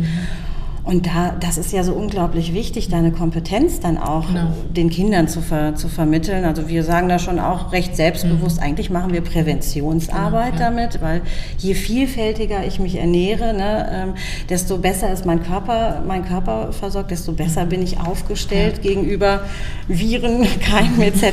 Mhm. 0.83 0.89
Und 0.89 1.05
da, 1.07 1.33
das 1.39 1.57
ist 1.57 1.71
ja 1.71 1.83
so 1.83 1.93
unglaublich 1.93 2.53
wichtig, 2.53 2.89
da 2.89 2.97
eine 2.97 3.11
Kompetenz 3.11 3.79
dann 3.79 3.97
auch 3.97 4.27
Genau. 4.27 4.47
den 4.75 4.89
Kindern 4.89 5.27
zu, 5.27 5.41
ver, 5.41 5.75
zu 5.75 5.87
vermitteln. 5.87 6.45
Also 6.45 6.67
wir 6.67 6.83
sagen 6.83 7.09
da 7.09 7.19
schon 7.19 7.39
auch 7.39 7.71
recht 7.71 7.95
selbstbewusst, 7.95 8.59
eigentlich 8.59 8.89
machen 8.89 9.13
wir 9.13 9.21
Präventionsarbeit 9.21 10.53
Genau, 10.53 10.63
ja. 10.63 10.69
damit, 10.69 11.01
weil 11.01 11.21
je 11.57 11.73
vielfältiger 11.73 12.65
ich 12.65 12.79
mich 12.79 12.95
ernähre, 12.97 13.53
ne, 13.53 13.89
ähm, 13.91 14.13
desto 14.49 14.77
besser 14.77 15.11
ist 15.11 15.25
mein 15.25 15.43
Körper, 15.43 16.01
mein 16.07 16.25
Körper 16.25 16.71
versorgt, 16.73 17.11
desto 17.11 17.31
besser 17.33 17.65
bin 17.65 17.81
ich 17.81 17.99
aufgestellt 17.99 18.81
gegenüber 18.81 19.41
Viren, 19.87 20.45
Keimen 20.59 21.01
etc., 21.01 21.23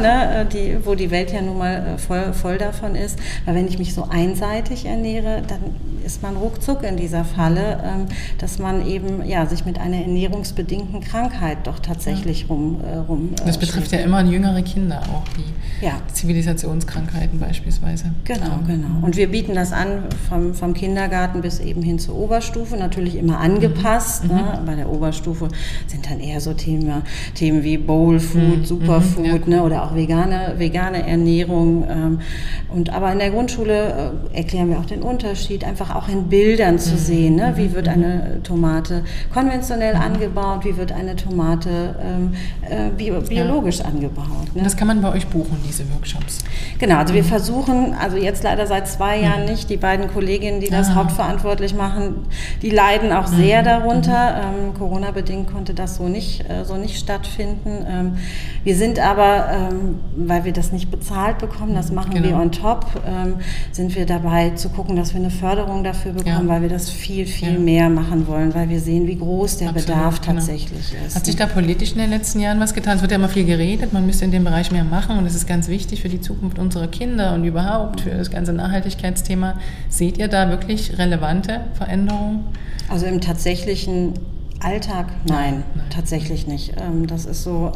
ne, 0.00 0.40
äh, 0.40 0.46
die, 0.46 0.76
wo 0.84 0.94
die 0.94 1.10
Welt 1.10 1.32
ja 1.32 1.40
nun 1.40 1.58
mal 1.58 1.94
äh, 1.94 1.98
voll, 1.98 2.32
voll 2.32 2.58
davon 2.58 2.94
ist. 2.94 3.18
Weil 3.44 3.54
wenn 3.54 3.68
ich 3.68 3.78
mich 3.78 3.94
so 3.94 4.06
einseitig 4.10 4.86
ernähre, 4.86 5.42
dann 5.46 5.58
ist 6.04 6.22
man 6.22 6.36
ruckzuck 6.36 6.82
in 6.84 6.96
dieser 6.96 7.24
Falle, 7.24 7.80
ähm, 7.84 8.06
dass 8.38 8.58
man 8.58 8.86
eben 8.88 9.24
ja, 9.26 9.46
sich 9.46 9.64
mit 9.64 9.78
einer 9.78 9.98
ernährungsbedingten 9.98 11.00
Krankheit 11.00 11.58
doch 11.64 11.78
tatsächlich 11.78 12.48
rum, 12.48 12.80
äh, 12.82 12.96
rum 12.96 13.30
äh, 13.40 13.46
Das 13.46 13.58
betrifft 13.58 13.92
ja 13.92 13.98
immer 13.98 14.24
jüngere 14.24 14.62
Kinder 14.62 15.00
auch, 15.12 15.24
die 15.36 15.84
Ja. 15.84 15.92
Zivilisationskrankheiten 16.12 17.38
beispielsweise. 17.38 18.06
Genau, 18.24 18.40
Ja. 18.46 18.60
genau. 18.66 18.88
Und 19.02 19.16
wir 19.16 19.28
bieten 19.28 19.54
das 19.54 19.72
an 19.72 20.04
vom, 20.28 20.54
vom 20.54 20.74
Kindergarten 20.74 21.40
bis 21.40 21.60
eben 21.60 21.82
hin 21.82 21.98
zur 21.98 22.16
Oberstufe, 22.16 22.76
natürlich 22.76 23.16
immer 23.16 23.38
angepasst. 23.38 24.24
Mhm. 24.24 24.30
Ne? 24.34 24.60
Bei 24.64 24.74
der 24.74 24.88
Oberstufe 24.90 25.48
sind 25.86 26.10
dann 26.10 26.20
eher 26.20 26.40
so 26.40 26.52
Themen, 26.54 27.02
Themen 27.34 27.62
wie 27.62 27.76
Bowl 27.76 28.18
Food, 28.18 28.58
Mhm. 28.60 28.64
Superfood 28.64 29.46
Mhm. 29.46 29.52
Ja. 29.52 29.58
ne? 29.58 29.62
oder 29.64 29.82
auch 29.84 29.94
vegane, 29.94 30.54
vegane 30.58 31.06
Ernährung. 31.06 31.84
Ähm, 31.88 32.20
und 32.74 32.90
aber 32.90 33.12
in 33.12 33.18
der 33.18 33.30
Grundschule 33.30 34.20
äh, 34.32 34.36
erklären 34.38 34.70
wir 34.70 34.78
auch 34.78 34.86
den 34.86 35.02
Unterschied, 35.02 35.64
einfach 35.64 35.94
auch 35.94 36.08
in 36.08 36.24
Bildern 36.28 36.74
Mhm. 36.74 36.78
zu 36.78 36.96
sehen. 36.96 37.36
Ne? 37.36 37.52
Wie 37.56 37.72
wird 37.74 37.88
eine 37.88 38.40
Tomate 38.42 38.77
konventionell 39.32 39.94
angebaut, 39.94 40.64
wie 40.64 40.76
wird 40.76 40.92
eine 40.92 41.16
Tomate 41.16 41.94
ähm, 42.02 42.34
äh, 42.62 42.90
bio, 42.96 43.20
biologisch 43.20 43.80
angebaut. 43.80 44.26
Ne? 44.54 44.60
Und 44.60 44.64
das 44.64 44.76
kann 44.76 44.88
man 44.88 45.00
bei 45.02 45.12
euch 45.12 45.26
buchen, 45.26 45.58
diese 45.66 45.84
Workshops. 45.92 46.38
Genau, 46.78 46.96
also 46.96 47.14
wir 47.14 47.24
versuchen, 47.24 47.94
also 47.94 48.16
jetzt 48.16 48.42
leider 48.42 48.66
seit 48.66 48.88
zwei 48.88 49.20
Jahren 49.20 49.44
nicht, 49.46 49.68
die 49.70 49.76
beiden 49.76 50.08
Kolleginnen, 50.08 50.60
die 50.60 50.68
das 50.68 50.88
Ah. 50.90 50.94
hauptverantwortlich 50.96 51.74
machen, 51.74 52.26
die 52.62 52.70
leiden 52.70 53.12
auch 53.12 53.26
sehr 53.26 53.62
darunter. 53.62 54.40
Ähm, 54.42 54.74
Corona-bedingt 54.78 55.52
konnte 55.52 55.74
das 55.74 55.96
so 55.96 56.08
nicht, 56.08 56.48
äh, 56.48 56.64
so 56.64 56.76
nicht 56.76 56.98
stattfinden. 56.98 57.84
Ähm, 57.88 58.16
wir 58.64 58.76
sind 58.76 58.98
aber, 58.98 59.48
ähm, 59.52 59.96
weil 60.16 60.44
wir 60.44 60.52
das 60.52 60.72
nicht 60.72 60.90
bezahlt 60.90 61.38
bekommen, 61.38 61.74
das 61.74 61.90
machen 61.92 62.12
Genau. 62.14 62.28
wir 62.28 62.36
on 62.36 62.52
top, 62.52 62.86
ähm, 63.06 63.34
sind 63.72 63.94
wir 63.96 64.06
dabei 64.06 64.50
zu 64.50 64.68
gucken, 64.68 64.96
dass 64.96 65.12
wir 65.14 65.20
eine 65.20 65.30
Förderung 65.30 65.84
dafür 65.84 66.12
bekommen, 66.12 66.46
Ja. 66.48 66.54
weil 66.54 66.62
wir 66.62 66.68
das 66.68 66.90
viel, 66.90 67.26
viel 67.26 67.54
Ja. 67.54 67.58
mehr 67.58 67.88
machen 67.90 68.26
wollen, 68.26 68.54
weil 68.54 68.67
wir 68.68 68.80
sehen, 68.80 69.06
wie 69.06 69.16
groß 69.16 69.58
der 69.58 69.70
Absolut, 69.70 69.86
Bedarf 69.86 70.20
genau. 70.20 70.34
tatsächlich 70.34 70.94
ist. 71.06 71.16
Hat 71.16 71.26
sich 71.26 71.36
da 71.36 71.46
politisch 71.46 71.92
in 71.92 71.98
den 71.98 72.10
letzten 72.10 72.40
Jahren 72.40 72.60
was 72.60 72.74
getan? 72.74 72.96
Es 72.96 73.02
wird 73.02 73.12
ja 73.12 73.16
immer 73.16 73.28
viel 73.28 73.44
geredet, 73.44 73.92
man 73.92 74.06
müsste 74.06 74.24
in 74.24 74.30
dem 74.30 74.44
Bereich 74.44 74.70
mehr 74.70 74.84
machen 74.84 75.18
und 75.18 75.26
es 75.26 75.34
ist 75.34 75.46
ganz 75.46 75.68
wichtig 75.68 76.02
für 76.02 76.08
die 76.08 76.20
Zukunft 76.20 76.58
unserer 76.58 76.88
Kinder 76.88 77.34
und 77.34 77.44
überhaupt 77.44 78.02
für 78.02 78.10
das 78.10 78.30
ganze 78.30 78.52
Nachhaltigkeitsthema. 78.52 79.54
Seht 79.88 80.18
ihr 80.18 80.28
da 80.28 80.50
wirklich 80.50 80.98
relevante 80.98 81.60
Veränderungen? 81.74 82.44
Also 82.88 83.06
im 83.06 83.20
tatsächlichen 83.20 84.14
Alltag, 84.60 85.06
nein, 85.26 85.62
Nein. 85.74 85.86
tatsächlich 85.90 86.46
nicht. 86.46 86.74
Ähm, 86.80 87.06
das 87.06 87.26
ist 87.26 87.42
so, 87.42 87.72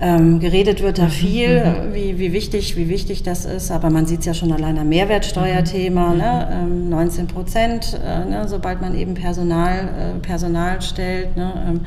ähm, 0.00 0.24
ähm, 0.24 0.40
geredet 0.40 0.82
wird 0.82 0.98
da 0.98 1.08
viel, 1.08 1.62
wie, 1.92 2.18
wie, 2.18 2.32
wichtig, 2.32 2.76
wie 2.76 2.88
wichtig 2.88 3.22
das 3.22 3.44
ist, 3.44 3.70
aber 3.70 3.90
man 3.90 4.06
sieht 4.06 4.20
es 4.20 4.26
ja 4.26 4.34
schon 4.34 4.52
allein 4.52 4.78
am 4.78 4.88
Mehrwertsteuerthema, 4.88 6.14
ne? 6.14 6.48
ähm, 6.52 6.88
19 6.88 7.26
Prozent, 7.26 7.98
äh, 8.04 8.24
ne? 8.24 8.46
sobald 8.48 8.80
man 8.80 8.96
eben 8.96 9.14
Personal, 9.14 10.16
äh, 10.16 10.18
Personal 10.20 10.80
stellt. 10.82 11.36
Ne? 11.36 11.52
Ähm, 11.68 11.80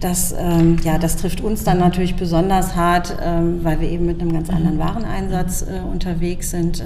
das, 0.00 0.32
ähm, 0.38 0.76
ja, 0.84 0.98
das 0.98 1.16
trifft 1.16 1.40
uns 1.40 1.64
dann 1.64 1.78
natürlich 1.78 2.14
besonders 2.14 2.76
hart, 2.76 3.16
ähm, 3.20 3.64
weil 3.64 3.80
wir 3.80 3.88
eben 3.88 4.06
mit 4.06 4.20
einem 4.20 4.32
ganz 4.32 4.48
anderen 4.48 4.78
Wareneinsatz 4.78 5.62
äh, 5.62 5.80
unterwegs 5.80 6.50
sind. 6.50 6.82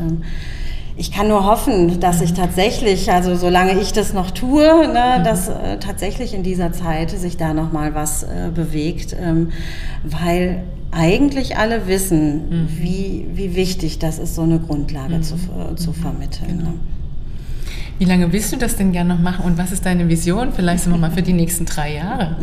Ich 0.96 1.10
kann 1.10 1.28
nur 1.28 1.46
hoffen, 1.46 2.00
dass 2.00 2.18
sich 2.18 2.34
tatsächlich, 2.34 3.10
also 3.10 3.34
solange 3.34 3.80
ich 3.80 3.92
das 3.92 4.12
noch 4.12 4.30
tue, 4.30 4.66
ne, 4.88 5.22
dass 5.24 5.48
äh, 5.48 5.78
tatsächlich 5.78 6.34
in 6.34 6.42
dieser 6.42 6.72
Zeit 6.72 7.10
sich 7.10 7.36
da 7.36 7.54
noch 7.54 7.72
mal 7.72 7.94
was 7.94 8.24
äh, 8.24 8.50
bewegt, 8.54 9.16
ähm, 9.18 9.50
weil 10.04 10.64
eigentlich 10.90 11.56
alle 11.56 11.86
wissen, 11.86 12.68
wie, 12.68 13.26
wie 13.32 13.56
wichtig 13.56 13.98
das 13.98 14.18
ist, 14.18 14.34
so 14.34 14.42
eine 14.42 14.58
Grundlage 14.58 15.22
zu, 15.22 15.34
äh, 15.34 15.74
zu 15.76 15.94
vermitteln. 15.94 16.58
Genau. 16.58 16.70
Ne? 16.70 16.74
Wie 17.98 18.04
lange 18.04 18.32
willst 18.32 18.52
du 18.52 18.56
das 18.56 18.76
denn 18.76 18.92
gerne 18.92 19.14
noch 19.14 19.20
machen 19.20 19.44
und 19.44 19.56
was 19.58 19.72
ist 19.72 19.86
deine 19.86 20.08
Vision 20.08 20.52
vielleicht 20.52 20.84
sagen 20.84 20.96
wir 20.96 21.00
mal 21.00 21.10
für 21.10 21.22
die 21.22 21.32
nächsten 21.32 21.66
drei 21.66 21.94
Jahre? 21.94 22.36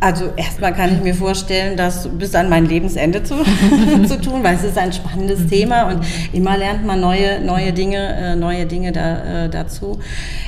Also 0.00 0.26
erstmal 0.36 0.72
kann 0.74 0.94
ich 0.94 1.02
mir 1.02 1.14
vorstellen, 1.14 1.76
das 1.76 2.08
bis 2.08 2.34
an 2.36 2.48
mein 2.48 2.66
Lebensende 2.66 3.24
zu, 3.24 3.34
zu 4.06 4.20
tun, 4.20 4.44
weil 4.44 4.54
es 4.54 4.62
ist 4.62 4.78
ein 4.78 4.92
spannendes 4.92 5.40
mhm. 5.40 5.50
Thema 5.50 5.88
und 5.90 6.04
immer 6.32 6.56
lernt 6.56 6.86
man 6.86 7.00
neue, 7.00 7.40
neue 7.40 7.72
Dinge, 7.72 7.96
äh, 7.96 8.36
neue 8.36 8.66
Dinge 8.66 8.92
da, 8.92 9.44
äh, 9.44 9.48
dazu. 9.48 9.98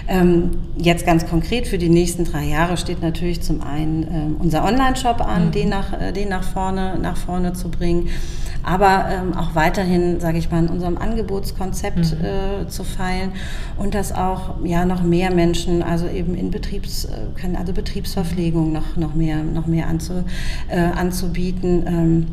Ähm, 0.06 0.50
jetzt 0.76 1.04
ganz 1.04 1.26
konkret 1.26 1.66
für 1.66 1.78
die 1.78 1.88
nächsten 1.88 2.24
drei 2.24 2.44
Jahre 2.44 2.76
steht 2.76 3.02
natürlich 3.02 3.42
zum 3.42 3.60
einen 3.60 4.02
äh, 4.04 4.42
unser 4.42 4.64
Online-Shop 4.64 5.20
an, 5.20 5.46
mhm. 5.46 5.50
den, 5.50 5.68
nach, 5.68 6.00
äh, 6.00 6.12
den 6.12 6.28
nach, 6.28 6.44
vorne, 6.44 6.96
nach 7.00 7.16
vorne 7.16 7.52
zu 7.52 7.70
bringen 7.70 8.08
aber 8.62 9.06
ähm, 9.10 9.34
auch 9.34 9.54
weiterhin, 9.54 10.20
sage 10.20 10.36
ich 10.36 10.50
mal, 10.50 10.58
in 10.62 10.68
unserem 10.68 10.98
Angebotskonzept 10.98 11.96
mhm. 11.96 12.68
zu 12.68 12.84
feilen 12.84 13.32
und 13.78 13.94
dass 13.94 14.12
auch 14.12 14.62
ja 14.64 14.84
noch 14.84 15.02
mehr 15.02 15.32
Menschen, 15.32 15.82
also 15.82 16.06
eben 16.06 16.34
in 16.34 16.50
Betriebs, 16.50 17.08
können 17.40 17.56
also 17.56 17.72
Betriebsverpflegung 17.72 18.70
noch 18.70 18.96
noch 18.96 19.14
mehr 19.14 19.39
noch 19.42 19.66
mehr 19.66 19.88
anzu, 19.88 20.24
äh, 20.68 20.78
anzubieten. 20.78 22.26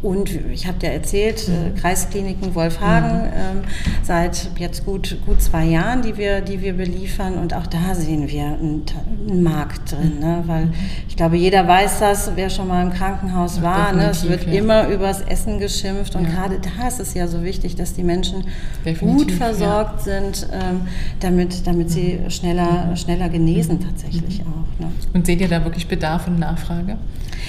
Und 0.00 0.30
ich 0.52 0.68
habe 0.68 0.78
dir 0.78 0.90
erzählt, 0.90 1.48
äh, 1.48 1.70
mhm. 1.70 1.74
Kreiskliniken 1.74 2.54
Wolfhagen 2.54 3.22
mhm. 3.22 3.32
ähm, 3.34 3.64
seit 4.02 4.48
jetzt 4.56 4.84
gut, 4.84 5.18
gut 5.26 5.42
zwei 5.42 5.64
Jahren, 5.64 6.02
die 6.02 6.16
wir, 6.16 6.40
die 6.40 6.60
wir 6.62 6.74
beliefern. 6.74 7.34
Und 7.34 7.52
auch 7.52 7.66
da 7.66 7.94
sehen 7.94 8.28
wir 8.28 8.44
einen, 8.44 8.84
einen 9.28 9.42
Markt 9.42 9.92
drin. 9.92 10.20
Ne? 10.20 10.44
Weil 10.46 10.66
mhm. 10.66 10.74
ich 11.08 11.16
glaube, 11.16 11.36
jeder 11.36 11.66
weiß 11.66 11.98
das, 11.98 12.30
wer 12.36 12.48
schon 12.48 12.68
mal 12.68 12.82
im 12.84 12.92
Krankenhaus 12.92 13.56
ja, 13.56 13.62
war. 13.64 13.92
Ne? 13.92 14.10
Es 14.10 14.28
wird 14.28 14.46
ja. 14.46 14.52
immer 14.52 14.86
übers 14.88 15.20
Essen 15.22 15.58
geschimpft. 15.58 16.14
Und 16.14 16.24
ja. 16.24 16.30
gerade 16.30 16.60
da 16.60 16.86
ist 16.86 17.00
es 17.00 17.14
ja 17.14 17.26
so 17.26 17.42
wichtig, 17.42 17.74
dass 17.74 17.94
die 17.94 18.04
Menschen 18.04 18.44
definitiv, 18.84 19.26
gut 19.26 19.32
versorgt 19.32 20.02
sind, 20.02 20.48
ähm, 20.52 20.82
damit, 21.18 21.66
damit 21.66 21.90
sie 21.90 22.20
schneller, 22.28 22.94
schneller 22.94 23.28
genesen 23.28 23.80
tatsächlich 23.80 24.42
auch. 24.42 24.80
Ne? 24.80 24.92
Und 25.12 25.26
seht 25.26 25.40
ihr 25.40 25.48
da 25.48 25.64
wirklich 25.64 25.88
Bedarf 25.88 26.28
und 26.28 26.38
Nachfrage? 26.38 26.98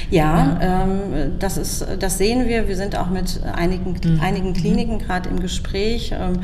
Ja, 0.10 0.60
ähm, 0.62 1.40
das, 1.40 1.58
ist, 1.58 1.86
das 2.00 2.18
sehen 2.18 2.48
wir. 2.48 2.68
Wir 2.68 2.76
sind 2.76 2.96
auch 2.96 3.10
mit 3.10 3.42
einigen, 3.44 3.92
mhm. 4.04 4.20
einigen 4.22 4.54
Kliniken 4.54 5.00
gerade 5.00 5.30
im 5.30 5.40
Gespräch. 5.40 6.14
Ähm, 6.14 6.40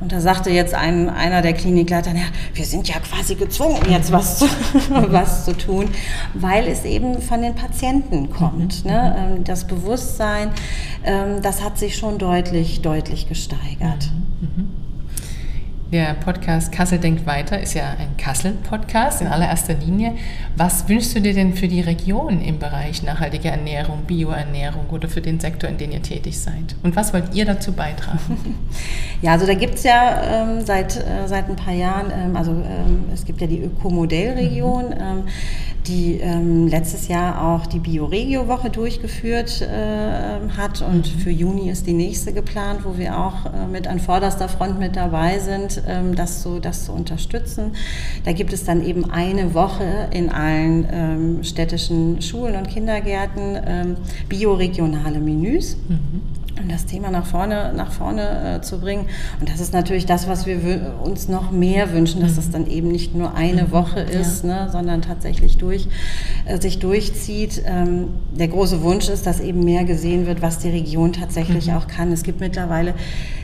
und 0.00 0.12
da 0.12 0.20
sagte 0.20 0.50
jetzt 0.50 0.74
ein, 0.74 1.08
einer 1.08 1.42
der 1.42 1.52
Klinikleiter, 1.52 2.10
ja, 2.12 2.24
wir 2.54 2.64
sind 2.64 2.88
ja 2.88 2.96
quasi 3.00 3.34
gezwungen, 3.34 3.80
jetzt 3.90 4.12
was 4.12 4.38
zu, 4.38 4.46
was 5.08 5.44
zu 5.44 5.56
tun, 5.56 5.88
weil 6.34 6.66
es 6.68 6.84
eben 6.84 7.20
von 7.22 7.42
den 7.42 7.54
Patienten 7.54 8.30
kommt. 8.30 8.84
Mhm. 8.84 8.90
Ne? 8.90 9.16
Ähm, 9.18 9.44
das 9.44 9.66
Bewusstsein, 9.66 10.50
ähm, 11.04 11.42
das 11.42 11.62
hat 11.64 11.78
sich 11.78 11.96
schon 11.96 12.18
deutlich, 12.18 12.82
deutlich 12.82 13.28
gesteigert. 13.28 14.10
Mhm. 14.40 14.85
Der 15.92 16.14
Podcast 16.14 16.72
Kassel 16.72 16.98
denkt 16.98 17.26
weiter 17.26 17.60
ist 17.60 17.74
ja 17.74 17.84
ein 17.96 18.16
Kassel-Podcast 18.16 19.20
in 19.20 19.28
allererster 19.28 19.74
Linie. 19.74 20.14
Was 20.56 20.88
wünschst 20.88 21.14
du 21.14 21.20
dir 21.20 21.32
denn 21.32 21.54
für 21.54 21.68
die 21.68 21.80
Region 21.80 22.40
im 22.40 22.58
Bereich 22.58 23.04
nachhaltige 23.04 23.50
Ernährung, 23.50 24.02
Bioernährung 24.04 24.86
oder 24.90 25.08
für 25.08 25.20
den 25.20 25.38
Sektor, 25.38 25.70
in 25.70 25.78
dem 25.78 25.92
ihr 25.92 26.02
tätig 26.02 26.40
seid? 26.40 26.74
Und 26.82 26.96
was 26.96 27.14
wollt 27.14 27.32
ihr 27.34 27.44
dazu 27.44 27.72
beitragen? 27.72 28.18
Ja, 29.22 29.32
also 29.32 29.46
da 29.46 29.54
gibt 29.54 29.76
es 29.76 29.82
ja 29.82 30.42
ähm, 30.42 30.66
seit, 30.66 30.94
äh, 30.98 31.26
seit 31.26 31.48
ein 31.48 31.56
paar 31.56 31.72
Jahren, 31.72 32.12
ähm, 32.12 32.36
also 32.36 32.50
ähm, 32.50 33.04
es 33.14 33.24
gibt 33.24 33.40
ja 33.40 33.46
die 33.46 33.62
Ökomodellregion. 33.62 34.90
Mhm. 34.90 35.24
die 35.86 36.18
ähm, 36.20 36.66
letztes 36.66 37.08
Jahr 37.08 37.42
auch 37.42 37.66
die 37.66 37.78
Bioregio-Woche 37.78 38.68
durchgeführt 38.68 39.62
äh, 39.62 40.56
hat 40.56 40.82
und 40.82 41.14
mhm. 41.14 41.20
für 41.20 41.30
Juni 41.30 41.70
ist 41.70 41.86
die 41.86 41.94
nächste 41.94 42.32
geplant, 42.32 42.80
wo 42.84 42.98
wir 42.98 43.16
auch 43.16 43.46
äh, 43.46 43.66
mit 43.70 43.86
an 43.86 44.00
vorderster 44.00 44.48
Front 44.48 44.78
mit 44.78 44.96
dabei 44.96 45.38
sind 45.38 45.75
ähm, 45.86 46.14
das, 46.14 46.42
zu, 46.42 46.60
das 46.60 46.86
zu 46.86 46.92
unterstützen. 46.92 47.72
Da 48.24 48.32
gibt 48.32 48.52
es 48.52 48.64
dann 48.64 48.84
eben 48.84 49.10
eine 49.10 49.54
Woche 49.54 50.08
in 50.10 50.30
allen 50.30 50.86
ähm, 50.90 51.44
städtischen 51.44 52.22
Schulen 52.22 52.56
und 52.56 52.68
Kindergärten 52.68 53.58
ähm, 53.66 53.96
bioregionale 54.28 55.20
Menüs. 55.20 55.76
Mhm 55.88 56.45
um 56.60 56.68
das 56.68 56.86
Thema 56.86 57.10
nach 57.10 57.26
vorne, 57.26 57.72
nach 57.74 57.92
vorne 57.92 58.56
äh, 58.56 58.60
zu 58.62 58.80
bringen. 58.80 59.06
Und 59.40 59.50
das 59.50 59.60
ist 59.60 59.72
natürlich 59.72 60.06
das, 60.06 60.28
was 60.28 60.46
wir 60.46 60.94
uns 61.02 61.28
noch 61.28 61.50
mehr 61.50 61.92
wünschen, 61.92 62.20
dass 62.20 62.38
es 62.38 62.48
mhm. 62.48 62.52
dann 62.52 62.66
eben 62.66 62.88
nicht 62.88 63.14
nur 63.14 63.34
eine 63.34 63.64
mhm. 63.64 63.72
Woche 63.72 64.00
ist, 64.00 64.44
ja. 64.44 64.64
ne, 64.64 64.70
sondern 64.70 65.02
tatsächlich 65.02 65.58
durch, 65.58 65.88
äh, 66.46 66.60
sich 66.60 66.78
durchzieht. 66.78 67.62
Ähm, 67.66 68.08
der 68.32 68.48
große 68.48 68.82
Wunsch 68.82 69.08
ist, 69.08 69.26
dass 69.26 69.40
eben 69.40 69.64
mehr 69.64 69.84
gesehen 69.84 70.26
wird, 70.26 70.42
was 70.42 70.58
die 70.58 70.70
Region 70.70 71.12
tatsächlich 71.12 71.68
mhm. 71.68 71.76
auch 71.76 71.86
kann. 71.88 72.12
Es 72.12 72.22
gibt 72.22 72.40
mittlerweile 72.40 72.94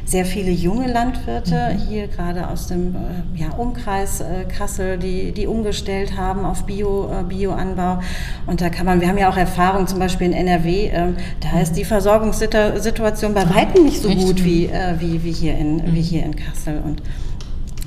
sehr 0.04 0.24
viele 0.24 0.50
junge 0.50 0.90
Landwirte 0.90 1.74
mhm. 1.74 1.78
hier 1.88 2.08
gerade 2.08 2.48
aus 2.48 2.66
dem 2.66 2.94
äh, 2.94 3.40
ja, 3.40 3.50
Umkreis 3.50 4.20
äh, 4.20 4.44
Kassel, 4.44 4.98
die, 4.98 5.32
die 5.32 5.46
umgestellt 5.46 6.16
haben 6.16 6.44
auf 6.44 6.64
Bio, 6.64 7.10
äh, 7.10 7.22
Bioanbau. 7.22 8.00
Und 8.46 8.60
da 8.60 8.68
kann 8.68 8.86
man, 8.86 9.00
wir 9.00 9.08
haben 9.08 9.18
ja 9.18 9.30
auch 9.30 9.36
Erfahrung 9.36 9.86
zum 9.86 9.98
Beispiel 9.98 10.28
in 10.28 10.32
NRW, 10.32 10.90
ähm, 10.92 11.16
da 11.40 11.60
ist 11.60 11.74
die 11.74 11.84
Versorgungssituation 11.84 13.01
bei 13.34 13.48
weitem 13.48 13.84
nicht 13.84 14.00
so 14.00 14.08
gut 14.08 14.44
wie, 14.44 14.66
äh, 14.66 14.94
wie, 14.98 15.22
wie, 15.22 15.32
hier 15.32 15.56
in, 15.56 15.84
wie 15.86 16.00
mhm. 16.00 16.04
hier 16.04 16.24
in 16.24 16.36
Kassel. 16.36 16.80
Und 16.84 17.02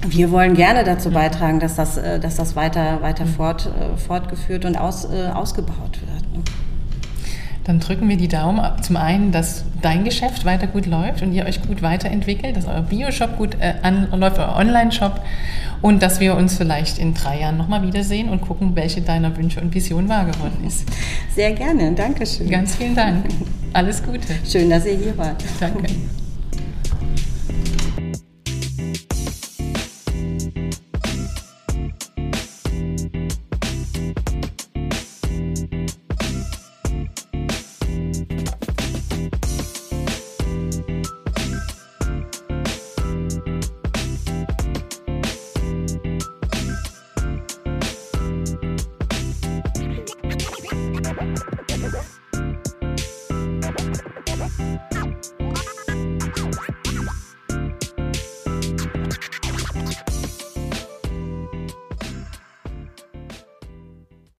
wir 0.07 0.31
wollen 0.31 0.53
gerne 0.53 0.83
dazu 0.83 1.11
beitragen, 1.11 1.59
dass 1.59 1.75
das, 1.75 1.97
äh, 1.97 2.19
dass 2.19 2.35
das 2.35 2.55
weiter, 2.55 3.01
weiter 3.01 3.25
mhm. 3.25 3.29
fort, 3.29 3.67
äh, 3.67 3.97
fortgeführt 3.97 4.65
und 4.65 4.77
aus, 4.77 5.05
ausgebaut 5.05 5.99
wird. 6.01 6.14
Dann 7.65 7.79
drücken 7.79 8.07
wir 8.07 8.17
die 8.17 8.27
Daumen 8.27 8.59
ab. 8.59 8.83
Zum 8.83 8.95
einen, 8.95 9.31
dass 9.31 9.65
dein 9.81 10.03
Geschäft 10.03 10.45
weiter 10.45 10.67
gut 10.67 10.85
läuft 10.85 11.21
und 11.23 11.33
ihr 11.33 11.45
euch 11.45 11.61
gut 11.61 11.81
weiterentwickelt, 11.81 12.55
dass 12.55 12.67
euer 12.67 12.81
Bio-Shop 12.81 13.37
gut 13.37 13.57
äh, 13.59 13.73
anläuft, 13.81 14.37
euer 14.37 14.55
Online-Shop 14.55 15.19
und 15.81 16.01
dass 16.01 16.19
wir 16.19 16.35
uns 16.35 16.57
vielleicht 16.57 16.99
in 16.99 17.13
drei 17.13 17.39
Jahren 17.39 17.57
nochmal 17.57 17.81
wiedersehen 17.81 18.29
und 18.29 18.41
gucken, 18.41 18.75
welche 18.75 19.01
deiner 19.01 19.35
Wünsche 19.35 19.61
und 19.61 19.73
Visionen 19.73 20.09
wahr 20.09 20.25
geworden 20.25 20.63
ist. 20.65 20.85
Sehr 21.33 21.53
gerne, 21.53 21.91
Dankeschön. 21.93 22.49
Ganz 22.49 22.75
vielen 22.75 22.95
Dank. 22.95 23.25
Alles 23.73 24.01
Gute. 24.03 24.27
Schön, 24.47 24.69
dass 24.69 24.85
ihr 24.85 24.97
hier 24.97 25.17
wart. 25.17 25.43
Danke. 25.59 25.87